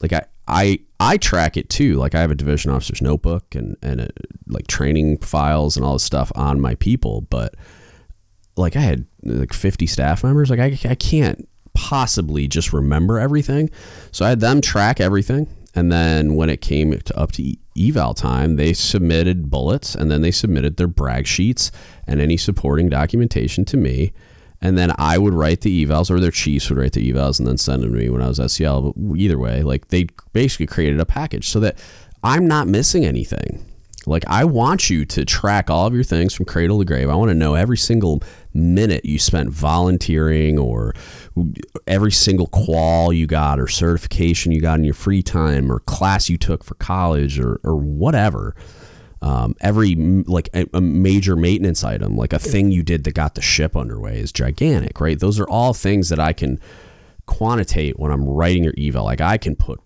like 0.00 0.12
I, 0.12 0.24
I 0.48 0.80
I 0.98 1.16
track 1.16 1.56
it 1.56 1.68
too. 1.68 1.96
Like 1.96 2.14
I 2.14 2.20
have 2.20 2.30
a 2.30 2.36
division 2.36 2.70
officer's 2.70 3.02
notebook 3.02 3.54
and 3.54 3.76
and 3.82 4.00
a, 4.02 4.08
like 4.46 4.66
training 4.66 5.18
files 5.18 5.76
and 5.76 5.84
all 5.84 5.94
this 5.94 6.04
stuff 6.04 6.32
on 6.34 6.60
my 6.60 6.74
people. 6.76 7.22
But 7.22 7.54
like 8.56 8.76
I 8.76 8.80
had 8.80 9.06
like 9.22 9.52
50 9.52 9.86
staff 9.86 10.24
members. 10.24 10.50
Like 10.50 10.60
I 10.60 10.78
I 10.88 10.94
can't 10.94 11.48
possibly 11.74 12.48
just 12.48 12.72
remember 12.72 13.18
everything. 13.18 13.70
So 14.10 14.24
I 14.24 14.30
had 14.30 14.40
them 14.40 14.60
track 14.60 15.00
everything. 15.00 15.48
And 15.74 15.90
then 15.90 16.34
when 16.34 16.50
it 16.50 16.60
came 16.60 16.98
to 16.98 17.18
up 17.18 17.32
to 17.32 17.56
eval 17.78 18.12
time, 18.12 18.56
they 18.56 18.74
submitted 18.74 19.50
bullets 19.50 19.94
and 19.94 20.10
then 20.10 20.20
they 20.20 20.30
submitted 20.30 20.76
their 20.76 20.86
brag 20.86 21.26
sheets 21.26 21.72
and 22.06 22.20
any 22.20 22.36
supporting 22.36 22.90
documentation 22.90 23.64
to 23.66 23.78
me 23.78 24.12
and 24.62 24.78
then 24.78 24.92
I 24.96 25.18
would 25.18 25.34
write 25.34 25.62
the 25.62 25.84
evals, 25.84 26.08
or 26.08 26.20
their 26.20 26.30
chiefs 26.30 26.70
would 26.70 26.78
write 26.78 26.92
the 26.92 27.12
evals 27.12 27.40
and 27.40 27.48
then 27.48 27.58
send 27.58 27.82
them 27.82 27.92
to 27.92 27.98
me 27.98 28.08
when 28.08 28.22
I 28.22 28.28
was 28.28 28.40
SEL. 28.52 28.92
But 28.96 29.16
either 29.16 29.38
way, 29.38 29.62
like 29.62 29.88
they 29.88 30.06
basically 30.32 30.66
created 30.66 31.00
a 31.00 31.04
package 31.04 31.48
so 31.48 31.58
that 31.60 31.76
I'm 32.22 32.46
not 32.46 32.68
missing 32.68 33.04
anything. 33.04 33.66
Like 34.06 34.24
I 34.28 34.44
want 34.44 34.88
you 34.88 35.04
to 35.04 35.24
track 35.24 35.68
all 35.68 35.86
of 35.86 35.94
your 35.94 36.04
things 36.04 36.34
from 36.34 36.46
cradle 36.46 36.78
to 36.78 36.84
grave. 36.84 37.08
I 37.08 37.14
want 37.14 37.30
to 37.30 37.34
know 37.34 37.54
every 37.54 37.76
single 37.76 38.22
minute 38.54 39.04
you 39.04 39.18
spent 39.18 39.50
volunteering 39.50 40.58
or 40.58 40.94
every 41.86 42.12
single 42.12 42.46
qual 42.46 43.12
you 43.12 43.26
got 43.26 43.58
or 43.58 43.66
certification 43.66 44.52
you 44.52 44.60
got 44.60 44.78
in 44.78 44.84
your 44.84 44.94
free 44.94 45.22
time 45.22 45.70
or 45.70 45.80
class 45.80 46.28
you 46.28 46.36
took 46.36 46.64
for 46.64 46.74
college 46.74 47.38
or, 47.38 47.60
or 47.64 47.76
whatever 47.76 48.54
um, 49.22 49.54
every 49.60 49.94
like 49.94 50.48
a, 50.52 50.66
a, 50.74 50.80
major 50.80 51.36
maintenance 51.36 51.84
item, 51.84 52.16
like 52.16 52.32
a 52.32 52.40
thing 52.40 52.72
you 52.72 52.82
did 52.82 53.04
that 53.04 53.14
got 53.14 53.36
the 53.36 53.40
ship 53.40 53.76
underway, 53.76 54.18
is 54.18 54.32
gigantic, 54.32 55.00
right? 55.00 55.18
Those 55.18 55.38
are 55.38 55.48
all 55.48 55.72
things 55.72 56.08
that 56.08 56.18
I 56.18 56.32
can 56.32 56.60
quantitate 57.26 58.00
when 58.00 58.10
I'm 58.10 58.26
writing 58.26 58.64
your 58.64 58.74
eval. 58.76 59.04
Like 59.04 59.20
I 59.20 59.38
can 59.38 59.54
put 59.54 59.80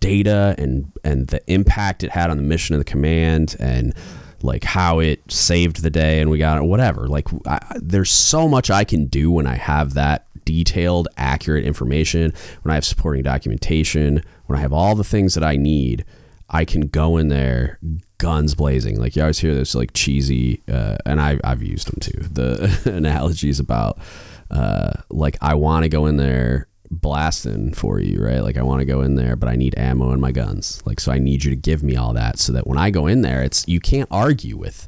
data 0.00 0.54
and 0.58 0.92
and 1.02 1.28
the 1.28 1.40
impact 1.50 2.04
it 2.04 2.10
had 2.10 2.28
on 2.28 2.36
the 2.36 2.42
mission 2.42 2.74
of 2.74 2.80
the 2.80 2.84
command 2.84 3.56
and 3.58 3.94
like 4.42 4.64
how 4.64 4.98
it 4.98 5.22
saved 5.30 5.82
the 5.82 5.90
day 5.90 6.20
and 6.20 6.28
we 6.28 6.36
got 6.36 6.58
it, 6.58 6.64
whatever. 6.64 7.08
Like 7.08 7.28
I, 7.46 7.60
there's 7.76 8.10
so 8.10 8.46
much 8.46 8.70
I 8.70 8.84
can 8.84 9.06
do 9.06 9.30
when 9.30 9.46
I 9.46 9.54
have 9.54 9.94
that 9.94 10.26
detailed, 10.44 11.08
accurate 11.16 11.64
information. 11.64 12.34
When 12.60 12.72
I 12.72 12.74
have 12.74 12.84
supporting 12.84 13.22
documentation, 13.22 14.22
when 14.46 14.58
I 14.58 14.60
have 14.62 14.72
all 14.74 14.94
the 14.94 15.04
things 15.04 15.32
that 15.32 15.44
I 15.44 15.56
need, 15.56 16.04
I 16.52 16.64
can 16.64 16.82
go 16.88 17.16
in 17.16 17.28
there 17.28 17.78
guns 18.18 18.54
blazing. 18.54 19.00
Like 19.00 19.16
you 19.16 19.22
always 19.22 19.38
hear 19.38 19.54
this 19.54 19.74
like 19.74 19.92
cheesy, 19.94 20.62
uh, 20.70 20.98
and 21.04 21.20
I, 21.20 21.38
I've 21.42 21.62
used 21.62 21.88
them 21.90 21.98
too. 22.00 22.28
The 22.28 22.92
analogies 22.94 23.58
about 23.58 23.98
uh, 24.50 24.92
like 25.10 25.36
I 25.40 25.54
want 25.54 25.84
to 25.84 25.88
go 25.88 26.06
in 26.06 26.18
there 26.18 26.68
blasting 26.90 27.72
for 27.72 27.98
you, 27.98 28.22
right? 28.22 28.40
Like 28.40 28.58
I 28.58 28.62
want 28.62 28.80
to 28.80 28.84
go 28.84 29.00
in 29.00 29.16
there, 29.16 29.34
but 29.34 29.48
I 29.48 29.56
need 29.56 29.76
ammo 29.78 30.12
in 30.12 30.20
my 30.20 30.30
guns. 30.30 30.82
Like 30.84 31.00
so, 31.00 31.10
I 31.10 31.18
need 31.18 31.42
you 31.42 31.50
to 31.50 31.56
give 31.56 31.82
me 31.82 31.96
all 31.96 32.12
that 32.12 32.38
so 32.38 32.52
that 32.52 32.66
when 32.66 32.78
I 32.78 32.90
go 32.90 33.06
in 33.06 33.22
there, 33.22 33.42
it's 33.42 33.66
you 33.66 33.80
can't 33.80 34.08
argue 34.10 34.56
with 34.56 34.86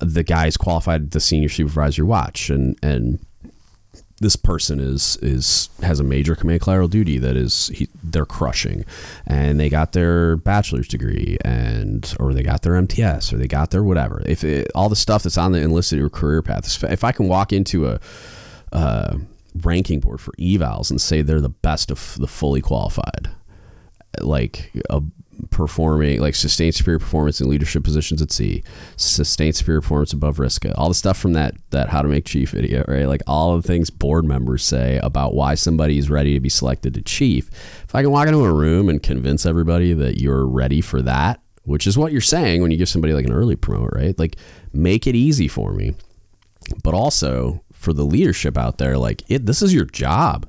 the 0.00 0.24
guys 0.24 0.56
qualified 0.56 1.12
the 1.12 1.20
senior 1.20 1.48
supervisor 1.48 2.04
watch 2.04 2.50
and 2.50 2.76
and 2.82 3.24
this 4.22 4.36
person 4.36 4.80
is 4.80 5.16
is 5.20 5.68
has 5.82 6.00
a 6.00 6.04
major 6.04 6.34
command 6.34 6.60
collateral 6.60 6.88
duty 6.88 7.18
that 7.18 7.36
is 7.36 7.68
he, 7.68 7.88
they're 8.02 8.24
crushing. 8.24 8.84
And 9.26 9.60
they 9.60 9.68
got 9.68 9.92
their 9.92 10.36
bachelor's 10.36 10.88
degree 10.88 11.36
and 11.44 12.14
or 12.18 12.32
they 12.32 12.42
got 12.42 12.62
their 12.62 12.76
MTS 12.76 13.32
or 13.32 13.36
they 13.36 13.48
got 13.48 13.70
their 13.70 13.82
whatever. 13.82 14.22
If 14.24 14.44
it, 14.44 14.70
all 14.74 14.88
the 14.88 14.96
stuff 14.96 15.24
that's 15.24 15.36
on 15.36 15.52
the 15.52 15.60
enlisted 15.60 15.98
or 15.98 16.08
career 16.08 16.40
path 16.40 16.82
if 16.84 17.04
I 17.04 17.12
can 17.12 17.28
walk 17.28 17.52
into 17.52 17.88
a 17.88 18.00
uh, 18.72 19.18
ranking 19.62 20.00
board 20.00 20.20
for 20.20 20.32
evals 20.32 20.90
and 20.90 21.00
say 21.00 21.20
they're 21.20 21.40
the 21.40 21.50
best 21.50 21.90
of 21.90 22.16
the 22.18 22.28
fully 22.28 22.62
qualified 22.62 23.28
like 24.20 24.70
a 24.90 25.02
performing 25.50 26.20
like 26.20 26.34
sustained 26.34 26.74
superior 26.74 26.98
performance 26.98 27.40
in 27.40 27.48
leadership 27.48 27.82
positions 27.82 28.22
at 28.22 28.30
sea 28.30 28.62
sustained 28.96 29.56
superior 29.56 29.80
performance 29.80 30.12
above 30.12 30.38
risk 30.38 30.64
all 30.76 30.88
the 30.88 30.94
stuff 30.94 31.18
from 31.18 31.32
that 31.32 31.54
that 31.70 31.88
how 31.88 32.00
to 32.00 32.08
make 32.08 32.24
chief 32.24 32.50
video 32.50 32.84
right? 32.86 33.06
Like 33.06 33.22
all 33.26 33.56
the 33.56 33.66
things 33.66 33.90
board 33.90 34.24
members 34.24 34.62
say 34.62 34.98
about 35.02 35.34
why 35.34 35.54
somebody 35.54 35.98
is 35.98 36.10
ready 36.10 36.34
to 36.34 36.40
be 36.40 36.48
selected 36.48 36.94
to 36.94 37.02
chief. 37.02 37.50
If 37.84 37.94
i 37.94 38.02
can 38.02 38.10
walk 38.10 38.28
into 38.28 38.44
a 38.44 38.52
room 38.52 38.88
and 38.88 39.02
convince 39.02 39.44
everybody 39.46 39.92
that 39.94 40.20
you're 40.20 40.46
ready 40.46 40.80
for 40.80 41.02
that 41.02 41.40
which 41.64 41.86
is 41.86 41.96
what 41.96 42.12
you're 42.12 42.20
saying 42.20 42.60
when 42.60 42.70
you 42.70 42.76
give 42.76 42.88
somebody 42.88 43.12
like 43.12 43.24
an 43.26 43.32
early 43.32 43.56
promote 43.56 43.90
right? 43.94 44.18
Like 44.18 44.36
make 44.72 45.06
it 45.06 45.14
easy 45.14 45.48
for 45.48 45.72
me. 45.72 45.94
But 46.82 46.94
also 46.94 47.62
for 47.72 47.92
the 47.92 48.04
leadership 48.04 48.56
out 48.56 48.78
there 48.78 48.96
like 48.96 49.22
it 49.28 49.46
this 49.46 49.60
is 49.60 49.74
your 49.74 49.84
job 49.84 50.46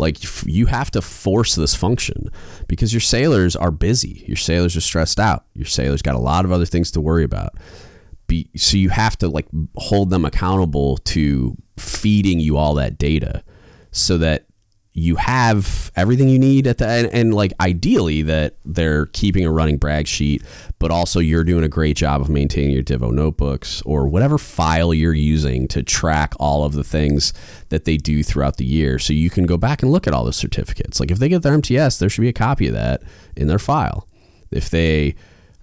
like 0.00 0.18
you 0.46 0.66
have 0.66 0.90
to 0.92 1.02
force 1.02 1.54
this 1.54 1.74
function 1.74 2.28
because 2.66 2.92
your 2.92 3.00
sailors 3.00 3.54
are 3.54 3.70
busy. 3.70 4.24
Your 4.26 4.36
sailors 4.36 4.76
are 4.76 4.80
stressed 4.80 5.20
out. 5.20 5.44
Your 5.54 5.66
sailors 5.66 6.02
got 6.02 6.16
a 6.16 6.18
lot 6.18 6.44
of 6.44 6.52
other 6.52 6.66
things 6.66 6.90
to 6.92 7.00
worry 7.00 7.24
about. 7.24 7.54
Be, 8.26 8.48
so 8.56 8.76
you 8.76 8.88
have 8.88 9.16
to 9.18 9.28
like 9.28 9.46
hold 9.76 10.10
them 10.10 10.24
accountable 10.24 10.96
to 10.98 11.56
feeding 11.76 12.40
you 12.40 12.56
all 12.56 12.74
that 12.74 12.98
data 12.98 13.44
so 13.92 14.18
that 14.18 14.46
you 14.92 15.16
have 15.16 15.92
everything 15.94 16.28
you 16.28 16.38
need 16.38 16.66
at 16.66 16.78
the 16.78 16.86
and, 16.86 17.06
and, 17.08 17.32
like 17.32 17.52
ideally 17.60 18.22
that 18.22 18.56
they're 18.64 19.06
keeping 19.06 19.44
a 19.44 19.50
running 19.50 19.76
brag 19.76 20.08
sheet 20.08 20.42
but 20.80 20.90
also 20.90 21.20
you're 21.20 21.44
doing 21.44 21.62
a 21.62 21.68
great 21.68 21.96
job 21.96 22.20
of 22.20 22.28
maintaining 22.28 22.72
your 22.72 22.82
divo 22.82 23.12
notebooks 23.12 23.82
or 23.82 24.08
whatever 24.08 24.36
file 24.36 24.92
you're 24.92 25.14
using 25.14 25.68
to 25.68 25.82
track 25.82 26.34
all 26.40 26.64
of 26.64 26.72
the 26.72 26.82
things 26.82 27.32
that 27.68 27.84
they 27.84 27.96
do 27.96 28.22
throughout 28.22 28.56
the 28.56 28.64
year. 28.64 28.98
So 28.98 29.12
you 29.12 29.30
can 29.30 29.46
go 29.46 29.56
back 29.56 29.82
and 29.82 29.92
look 29.92 30.08
at 30.08 30.14
all 30.14 30.24
the 30.24 30.32
certificates. 30.32 30.98
Like 30.98 31.10
if 31.10 31.18
they 31.18 31.28
get 31.28 31.42
their 31.42 31.56
mts 31.56 31.98
there 31.98 32.08
should 32.08 32.22
be 32.22 32.28
a 32.28 32.32
copy 32.32 32.66
of 32.66 32.74
that 32.74 33.02
in 33.36 33.46
their 33.46 33.58
file. 33.58 34.08
If 34.50 34.70
they 34.70 35.14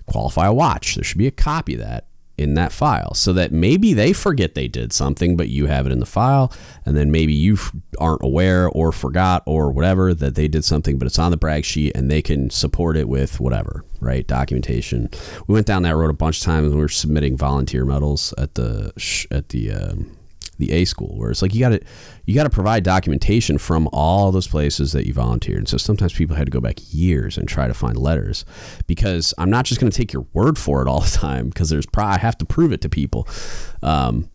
qualify 0.06 0.48
a 0.48 0.54
watch 0.54 0.96
there 0.96 1.04
should 1.04 1.18
be 1.18 1.28
a 1.28 1.32
copy 1.32 1.74
of 1.74 1.82
that 1.82 2.08
in 2.38 2.54
that 2.54 2.72
file 2.72 3.14
so 3.14 3.34
that 3.34 3.52
maybe 3.52 3.94
they 3.94 4.14
forget 4.14 4.54
they 4.54 4.68
did 4.68 4.94
something, 4.94 5.36
but 5.36 5.50
you 5.50 5.66
have 5.66 5.86
it 5.86 5.92
in 5.92 6.00
the 6.00 6.06
file. 6.06 6.54
And 6.86 6.96
then 6.96 7.12
maybe 7.12 7.34
you 7.34 7.58
aren't 8.00 8.24
aware 8.24 8.70
or 8.70 8.92
forgot 8.92 9.44
or 9.46 9.72
whatever 9.72 10.14
that 10.14 10.36
they 10.36 10.48
did 10.48 10.64
something, 10.64 10.98
but 10.98 11.06
it's 11.06 11.20
on 11.20 11.32
the 11.32 11.38
brag 11.38 11.66
sheet 11.66 11.96
and 11.96 12.12
they 12.12 12.22
can 12.22 12.50
support 12.50 12.96
it 12.96 13.10
with 13.10 13.40
whatever, 13.40 13.84
right? 14.00 14.26
Documentation. 14.28 15.10
We 15.48 15.54
went 15.54 15.68
down 15.68 15.84
that 15.84 15.96
road 15.96 16.10
a 16.10 16.14
bunch 16.14 16.40
of 16.40 16.46
times 16.46 16.70
when 16.70 16.78
we 16.78 16.82
were 16.82 16.90
submitting 16.90 17.38
volunteer 17.38 17.86
medals 17.86 18.34
at 18.38 18.56
the, 18.56 18.92
at 19.32 19.50
the, 19.50 19.72
um, 19.72 20.17
the 20.58 20.72
A 20.72 20.86
school, 20.86 21.18
where 21.18 21.32
it's 21.32 21.42
like 21.42 21.54
you 21.54 21.60
got 21.60 21.70
to 21.70 21.82
you 22.26 22.36
got 22.36 22.44
to 22.44 22.50
provide 22.50 22.84
documentation 22.84 23.58
from 23.58 23.90
all 23.94 24.32
those 24.32 24.48
places 24.48 24.92
that 24.92 25.06
you 25.06 25.14
volunteered. 25.14 25.60
And 25.60 25.68
so 25.68 25.78
sometimes 25.78 26.14
people 26.14 26.36
had 26.36 26.48
to 26.48 26.52
go 26.52 26.60
back 26.60 26.78
years 26.92 27.38
and 27.38 27.48
try 27.48 27.68
to 27.68 27.74
find 27.74 27.98
letters 27.98 28.46
because 28.86 29.34
I'm 29.38 29.50
not 29.50 29.66
just 29.66 29.80
going 29.80 29.92
to 29.92 29.98
take 29.98 30.14
your 30.14 30.26
word 30.34 30.58
for 30.58 30.82
it 30.82 30.88
all 30.88 31.02
the 31.02 31.18
time 31.18 31.50
because 31.50 31.70
there's 31.70 31.86
pro- 31.86 32.06
I 32.06 32.18
have 32.18 32.38
to 32.40 32.46
prove 32.46 32.72
it 32.74 32.82
to 32.82 32.90
people. 32.90 33.28
Um, 33.82 34.30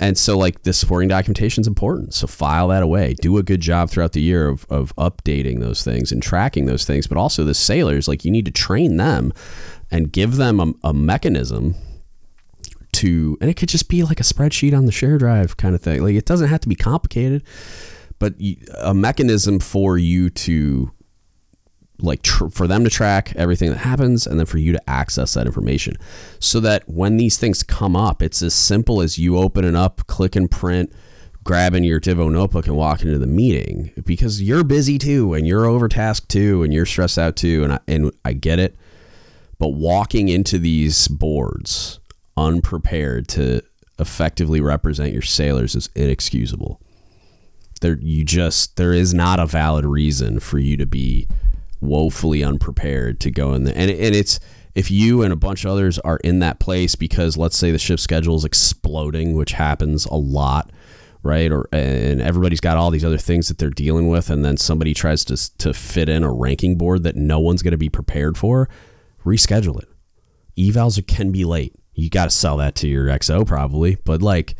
and 0.00 0.18
so 0.18 0.36
like 0.36 0.62
this 0.62 0.78
supporting 0.78 1.08
documentation 1.08 1.60
is 1.60 1.66
important. 1.66 2.14
So 2.14 2.26
file 2.26 2.68
that 2.68 2.82
away. 2.82 3.14
Do 3.20 3.38
a 3.38 3.42
good 3.42 3.60
job 3.60 3.90
throughout 3.90 4.12
the 4.12 4.20
year 4.20 4.48
of, 4.48 4.66
of 4.68 4.94
updating 4.96 5.60
those 5.60 5.84
things 5.84 6.10
and 6.10 6.22
tracking 6.22 6.66
those 6.66 6.84
things. 6.84 7.06
But 7.06 7.18
also 7.18 7.44
the 7.44 7.54
sailors, 7.54 8.08
like 8.08 8.24
you 8.24 8.30
need 8.30 8.44
to 8.46 8.50
train 8.50 8.96
them 8.96 9.32
and 9.90 10.12
give 10.12 10.36
them 10.36 10.60
a, 10.60 10.88
a 10.88 10.92
mechanism 10.92 11.76
to, 12.94 13.36
and 13.40 13.50
it 13.50 13.54
could 13.54 13.68
just 13.68 13.88
be 13.88 14.02
like 14.02 14.20
a 14.20 14.24
spreadsheet 14.24 14.76
on 14.76 14.86
the 14.86 14.92
share 14.92 15.18
drive 15.18 15.56
kind 15.56 15.74
of 15.74 15.82
thing. 15.82 16.02
Like 16.02 16.14
it 16.14 16.26
doesn't 16.26 16.48
have 16.48 16.60
to 16.60 16.68
be 16.68 16.74
complicated, 16.74 17.42
but 18.18 18.34
a 18.78 18.94
mechanism 18.94 19.60
for 19.60 19.98
you 19.98 20.30
to 20.30 20.90
like 22.00 22.22
tr- 22.22 22.48
for 22.48 22.66
them 22.66 22.84
to 22.84 22.90
track 22.90 23.32
everything 23.36 23.70
that 23.70 23.78
happens 23.78 24.26
and 24.26 24.38
then 24.38 24.46
for 24.46 24.58
you 24.58 24.72
to 24.72 24.90
access 24.90 25.34
that 25.34 25.46
information. 25.46 25.96
So 26.38 26.60
that 26.60 26.88
when 26.88 27.16
these 27.16 27.38
things 27.38 27.62
come 27.62 27.94
up 27.94 28.22
it's 28.22 28.42
as 28.42 28.54
simple 28.54 29.00
as 29.00 29.18
you 29.18 29.38
open 29.38 29.64
it 29.64 29.76
up 29.76 30.06
click 30.06 30.34
and 30.34 30.50
print 30.50 30.92
grabbing 31.44 31.84
your 31.84 32.00
Divo 32.00 32.32
notebook 32.32 32.66
and 32.66 32.76
walking 32.76 33.08
into 33.08 33.18
the 33.18 33.26
meeting. 33.26 33.92
Because 34.04 34.42
you're 34.42 34.64
busy 34.64 34.98
too 34.98 35.34
and 35.34 35.46
you're 35.46 35.66
overtasked 35.66 36.28
too 36.28 36.62
and 36.62 36.72
you're 36.72 36.86
stressed 36.86 37.18
out 37.18 37.36
too 37.36 37.62
and 37.62 37.74
I, 37.74 37.80
and 37.86 38.12
I 38.24 38.32
get 38.32 38.58
it. 38.58 38.74
But 39.58 39.68
walking 39.68 40.28
into 40.28 40.58
these 40.58 41.06
boards 41.06 42.00
unprepared 42.36 43.28
to 43.28 43.62
effectively 43.98 44.60
represent 44.60 45.12
your 45.12 45.22
sailors 45.22 45.74
is 45.74 45.88
inexcusable 45.94 46.80
there 47.80 47.98
you 48.00 48.24
just 48.24 48.76
there 48.76 48.92
is 48.92 49.12
not 49.12 49.38
a 49.38 49.46
valid 49.46 49.84
reason 49.84 50.40
for 50.40 50.58
you 50.58 50.76
to 50.76 50.86
be 50.86 51.28
woefully 51.80 52.42
unprepared 52.42 53.20
to 53.20 53.30
go 53.30 53.54
in 53.54 53.64
there. 53.64 53.74
And, 53.76 53.90
and 53.90 54.14
it's 54.14 54.40
if 54.74 54.90
you 54.90 55.22
and 55.22 55.32
a 55.32 55.36
bunch 55.36 55.64
of 55.64 55.70
others 55.70 55.98
are 56.00 56.16
in 56.24 56.40
that 56.40 56.58
place 56.58 56.94
because 56.94 57.36
let's 57.36 57.56
say 57.56 57.70
the 57.70 57.78
ship 57.78 58.00
schedule 58.00 58.36
is 58.36 58.44
exploding, 58.44 59.34
which 59.34 59.52
happens 59.52 60.06
a 60.06 60.14
lot, 60.14 60.72
right? 61.22 61.52
Or 61.52 61.68
and 61.72 62.20
everybody's 62.20 62.60
got 62.60 62.76
all 62.76 62.90
these 62.90 63.04
other 63.04 63.18
things 63.18 63.48
that 63.48 63.58
they're 63.58 63.70
dealing 63.70 64.08
with, 64.08 64.30
and 64.30 64.44
then 64.44 64.56
somebody 64.56 64.94
tries 64.94 65.24
to 65.26 65.58
to 65.58 65.72
fit 65.72 66.08
in 66.08 66.22
a 66.22 66.32
ranking 66.32 66.76
board 66.76 67.02
that 67.04 67.16
no 67.16 67.38
one's 67.38 67.62
going 67.62 67.72
to 67.72 67.78
be 67.78 67.90
prepared 67.90 68.36
for. 68.36 68.68
Reschedule 69.24 69.80
it. 69.82 69.88
Evals 70.56 71.04
can 71.06 71.32
be 71.32 71.44
late. 71.44 71.74
You 71.94 72.10
got 72.10 72.24
to 72.24 72.30
sell 72.30 72.56
that 72.58 72.74
to 72.76 72.88
your 72.88 73.06
XO 73.06 73.46
probably, 73.46 73.96
but 74.04 74.22
like 74.22 74.54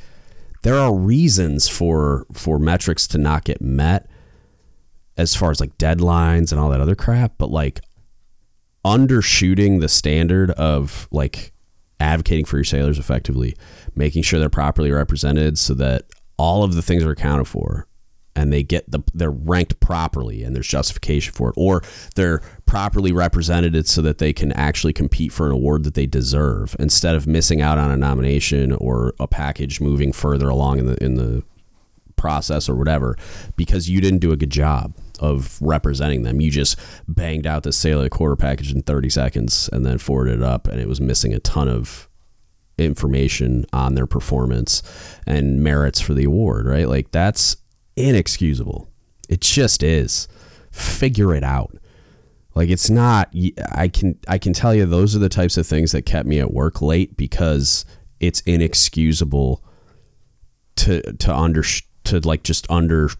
there 0.62 0.76
are 0.76 0.94
reasons 0.94 1.68
for 1.68 2.26
for 2.32 2.58
metrics 2.58 3.06
to 3.08 3.18
not 3.18 3.44
get 3.44 3.60
met 3.60 4.08
as 5.16 5.34
far 5.34 5.50
as 5.50 5.60
like 5.60 5.76
deadlines 5.78 6.50
and 6.50 6.60
all 6.60 6.70
that 6.70 6.80
other 6.80 6.94
crap, 6.94 7.34
but 7.38 7.50
like 7.50 7.80
undershooting 8.84 9.80
the 9.80 9.88
standard 9.88 10.50
of 10.52 11.08
like 11.10 11.52
advocating 12.00 12.44
for 12.44 12.56
your 12.56 12.64
sailors 12.64 12.98
effectively, 12.98 13.56
making 13.94 14.22
sure 14.22 14.38
they're 14.38 14.48
properly 14.48 14.90
represented 14.90 15.58
so 15.58 15.74
that 15.74 16.04
all 16.36 16.64
of 16.64 16.74
the 16.74 16.82
things 16.82 17.04
are 17.04 17.12
accounted 17.12 17.46
for 17.46 17.86
and 18.36 18.52
they 18.52 18.62
get 18.62 18.90
the 18.90 19.00
they're 19.12 19.30
ranked 19.30 19.78
properly 19.80 20.42
and 20.42 20.54
there's 20.54 20.66
justification 20.66 21.32
for 21.32 21.50
it 21.50 21.54
or 21.56 21.82
they're 22.16 22.40
properly 22.66 23.12
represented 23.12 23.86
so 23.86 24.02
that 24.02 24.18
they 24.18 24.32
can 24.32 24.52
actually 24.52 24.92
compete 24.92 25.32
for 25.32 25.46
an 25.46 25.52
award 25.52 25.84
that 25.84 25.94
they 25.94 26.06
deserve 26.06 26.74
instead 26.78 27.14
of 27.14 27.26
missing 27.26 27.60
out 27.60 27.78
on 27.78 27.90
a 27.90 27.96
nomination 27.96 28.72
or 28.72 29.14
a 29.20 29.26
package 29.26 29.80
moving 29.80 30.12
further 30.12 30.48
along 30.48 30.78
in 30.78 30.86
the 30.86 31.04
in 31.04 31.14
the 31.14 31.42
process 32.16 32.68
or 32.68 32.74
whatever 32.74 33.16
because 33.56 33.90
you 33.90 34.00
didn't 34.00 34.20
do 34.20 34.32
a 34.32 34.36
good 34.36 34.50
job 34.50 34.94
of 35.20 35.60
representing 35.60 36.22
them. 36.22 36.40
You 36.40 36.50
just 36.50 36.78
banged 37.06 37.46
out 37.46 37.62
the 37.62 37.72
sailor 37.72 38.08
quarter 38.08 38.36
package 38.36 38.72
in 38.72 38.82
30 38.82 39.10
seconds 39.10 39.68
and 39.72 39.84
then 39.84 39.98
forwarded 39.98 40.40
it 40.40 40.42
up, 40.42 40.66
and 40.66 40.80
it 40.80 40.88
was 40.88 41.00
missing 41.00 41.32
a 41.32 41.40
ton 41.40 41.68
of 41.68 42.08
information 42.76 43.64
on 43.72 43.94
their 43.94 44.06
performance 44.06 44.82
and 45.26 45.62
merits 45.62 46.00
for 46.00 46.14
the 46.14 46.24
award, 46.24 46.66
right? 46.66 46.88
Like 46.88 47.10
that's 47.12 47.56
inexcusable. 47.96 48.90
It 49.28 49.40
just 49.40 49.82
is. 49.82 50.28
Figure 50.70 51.34
it 51.34 51.44
out. 51.44 51.76
Like 52.54 52.68
it's 52.68 52.88
not 52.88 53.34
I 53.72 53.88
can 53.88 54.18
I 54.28 54.38
can 54.38 54.52
tell 54.52 54.74
you 54.74 54.86
those 54.86 55.16
are 55.16 55.20
the 55.20 55.28
types 55.28 55.56
of 55.56 55.66
things 55.66 55.92
that 55.92 56.02
kept 56.02 56.28
me 56.28 56.38
at 56.38 56.52
work 56.52 56.80
late 56.80 57.16
because 57.16 57.84
it's 58.20 58.40
inexcusable 58.42 59.64
to 60.76 61.00
to 61.14 61.34
under 61.34 61.64
to 62.04 62.20
like 62.20 62.44
just 62.44 62.70
under 62.70 63.10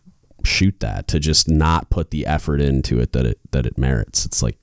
shoot 0.45 0.79
that 0.81 1.09
to 1.09 1.19
just 1.19 1.49
not 1.49 1.91
put 1.91 2.11
the 2.11 2.27
effort 2.27 2.61
into 2.61 3.01
it 3.01 3.13
that 3.13 3.27
it 3.27 3.41
that 3.51 3.67
it 3.67 3.77
merits. 3.77 4.25
It's 4.25 4.43
like 4.43 4.59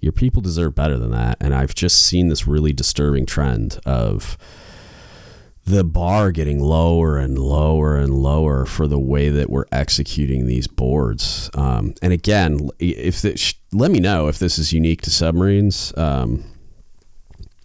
your 0.00 0.12
people 0.12 0.42
deserve 0.42 0.74
better 0.74 0.98
than 0.98 1.12
that. 1.12 1.38
And 1.40 1.54
I've 1.54 1.74
just 1.74 2.02
seen 2.02 2.28
this 2.28 2.46
really 2.46 2.72
disturbing 2.72 3.26
trend 3.26 3.78
of 3.86 4.36
the 5.64 5.84
bar 5.84 6.30
getting 6.30 6.60
lower 6.60 7.16
and 7.16 7.38
lower 7.38 7.96
and 7.96 8.12
lower 8.12 8.66
for 8.66 8.86
the 8.86 8.98
way 8.98 9.30
that 9.30 9.48
we're 9.48 9.64
executing 9.72 10.46
these 10.46 10.66
boards. 10.66 11.50
Um, 11.54 11.94
and 12.02 12.12
again, 12.12 12.70
if 12.78 13.22
this, 13.22 13.54
let 13.72 13.90
me 13.90 13.98
know 13.98 14.28
if 14.28 14.38
this 14.38 14.58
is 14.58 14.74
unique 14.74 15.00
to 15.02 15.10
submarines. 15.10 15.96
Um, 15.96 16.44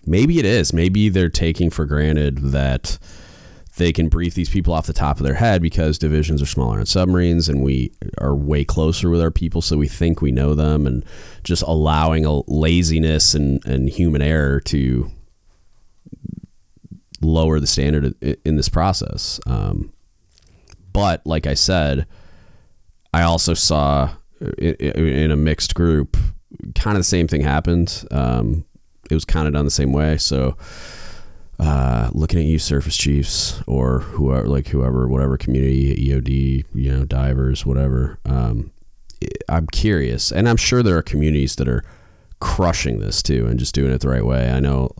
maybe 0.06 0.40
it 0.40 0.46
is. 0.46 0.72
Maybe 0.72 1.10
they're 1.10 1.30
taking 1.30 1.70
for 1.70 1.86
granted 1.86 2.38
that 2.38 2.98
they 3.76 3.92
can 3.92 4.08
brief 4.08 4.34
these 4.34 4.50
people 4.50 4.74
off 4.74 4.88
the 4.88 4.94
top 4.94 5.20
of 5.20 5.26
their 5.26 5.36
head 5.36 5.62
because 5.62 5.98
divisions 5.98 6.42
are 6.42 6.46
smaller 6.46 6.80
in 6.80 6.86
submarines 6.86 7.50
and 7.50 7.64
we 7.64 7.92
are 8.20 8.36
way 8.36 8.64
closer 8.64 9.10
with 9.10 9.22
our 9.22 9.32
people 9.32 9.62
so 9.62 9.78
we 9.78 9.88
think 9.88 10.22
we 10.22 10.32
know 10.32 10.54
them 10.54 10.86
and 10.86 11.04
just 11.44 11.64
allowing 11.64 12.26
a 12.26 12.42
laziness 12.52 13.34
and, 13.34 13.66
and 13.66 13.90
human 13.90 14.22
error 14.22 14.60
to 14.60 15.10
lower 17.30 17.60
the 17.60 17.68
standard 17.68 18.16
in 18.46 18.56
this 18.56 18.70
process. 18.70 19.40
Um, 19.46 19.94
but 20.92 21.26
like 21.26 21.46
i 21.46 21.54
said 21.54 22.08
i 23.14 23.22
also 23.22 23.54
saw 23.54 24.10
in 24.58 25.30
a 25.30 25.36
mixed 25.36 25.76
group 25.76 26.18
kind 26.76 26.98
of 26.98 27.02
the 27.02 27.06
same 27.06 27.28
thing 27.28 27.42
happened. 27.42 28.06
Um, 28.12 28.66
it 29.10 29.14
was 29.14 29.26
kind 29.26 29.48
of 29.48 29.54
done 29.54 29.66
the 29.66 29.72
same 29.72 29.92
way. 29.92 30.18
So 30.18 30.58
uh, 31.60 32.10
looking 32.14 32.40
at 32.40 32.46
you, 32.46 32.60
surface 32.60 32.98
chiefs, 32.98 33.62
or 33.68 34.00
whoever, 34.00 34.48
like 34.48 34.68
whoever, 34.68 35.08
whatever 35.08 35.38
community, 35.38 35.96
EOD, 36.10 36.66
you 36.74 36.92
know, 36.92 37.06
divers, 37.06 37.66
whatever. 37.66 38.20
Um, 38.26 38.72
I'm 39.50 39.68
curious, 39.68 40.32
and 40.32 40.48
I'm 40.48 40.58
sure 40.58 40.82
there 40.82 40.98
are 40.98 41.02
communities 41.02 41.56
that 41.58 41.68
are 41.68 41.84
crushing 42.40 43.00
this 43.00 43.22
too 43.22 43.46
and 43.48 43.60
just 43.60 43.76
doing 43.76 43.92
it 43.92 44.00
the 44.00 44.10
right 44.10 44.26
way. 44.26 44.50
I 44.50 44.60
know 44.60 44.92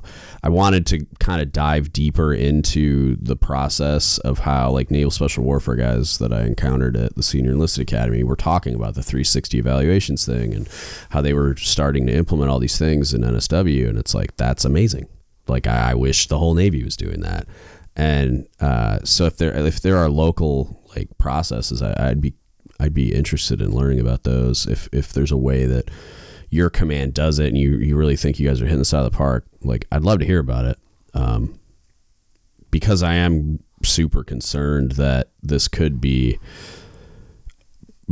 I 0.44 0.50
wanted 0.50 0.86
to 0.88 1.06
kind 1.20 1.42
of 1.42 1.54
dive 1.54 1.94
deeper 1.94 2.34
into 2.34 3.16
the 3.16 3.36
process 3.36 4.18
of 4.20 4.40
how 4.40 4.72
like 4.72 4.92
naval 4.92 5.12
special 5.12 5.44
warfare 5.44 5.76
guys 5.76 6.18
that 6.18 6.34
I 6.34 6.44
encountered 6.44 6.98
at 6.98 7.16
the 7.16 7.24
senior 7.24 7.52
enlisted 7.52 7.84
academy 7.84 8.24
were 8.24 8.36
talking 8.36 8.76
about 8.76 8.96
the 8.96 9.04
360 9.04 9.58
evaluations 9.58 10.26
thing 10.26 10.54
and 10.54 10.68
how 11.12 11.22
they 11.22 11.34
were 11.34 11.56
starting 11.56 12.08
to 12.08 12.14
implement 12.14 12.52
all 12.52 12.60
these 12.60 12.78
things 12.78 13.14
in 13.14 13.22
NSW 13.22 13.88
and 13.88 13.98
it's 13.98 14.14
like 14.14 14.36
that's 14.36 14.66
amazing. 14.66 15.08
Like 15.48 15.66
I, 15.66 15.92
I 15.92 15.94
wish 15.94 16.28
the 16.28 16.38
whole 16.38 16.56
Navy 16.56 16.84
was 16.84 16.98
doing 16.98 17.22
that. 17.22 17.48
And 17.96 18.48
uh, 18.60 19.00
so 19.04 19.26
if 19.26 19.38
there 19.38 19.56
if 19.56 19.82
there 19.82 19.98
are 19.98 20.10
local 20.10 20.82
like 20.96 21.18
processes, 21.18 21.82
I, 21.82 22.10
I'd 22.10 22.22
be 22.22 22.34
I'd 22.80 22.94
be 22.94 23.14
interested 23.14 23.62
in 23.62 23.72
learning 23.72 24.00
about 24.00 24.24
those. 24.24 24.66
If 24.68 24.88
if 24.92 25.12
there's 25.12 25.32
a 25.32 25.38
way 25.38 25.66
that 25.66 25.90
your 26.50 26.70
command 26.70 27.14
does 27.14 27.40
it 27.40 27.48
and 27.48 27.58
you, 27.58 27.78
you 27.78 27.96
really 27.96 28.16
think 28.16 28.40
you 28.40 28.48
guys 28.48 28.62
are 28.62 28.66
hitting 28.66 28.80
the 28.80 28.86
side 28.86 29.06
of 29.06 29.12
the 29.12 29.18
park, 29.18 29.46
like 29.62 29.86
I'd 29.92 30.04
love 30.04 30.20
to 30.20 30.26
hear 30.26 30.40
about 30.40 30.66
it. 30.66 30.78
Um, 31.14 31.60
because 32.72 33.02
I 33.02 33.16
am 33.16 33.64
super 33.84 34.24
concerned 34.24 34.94
that 34.94 35.30
this 35.42 35.68
could 35.68 36.00
be 36.00 36.38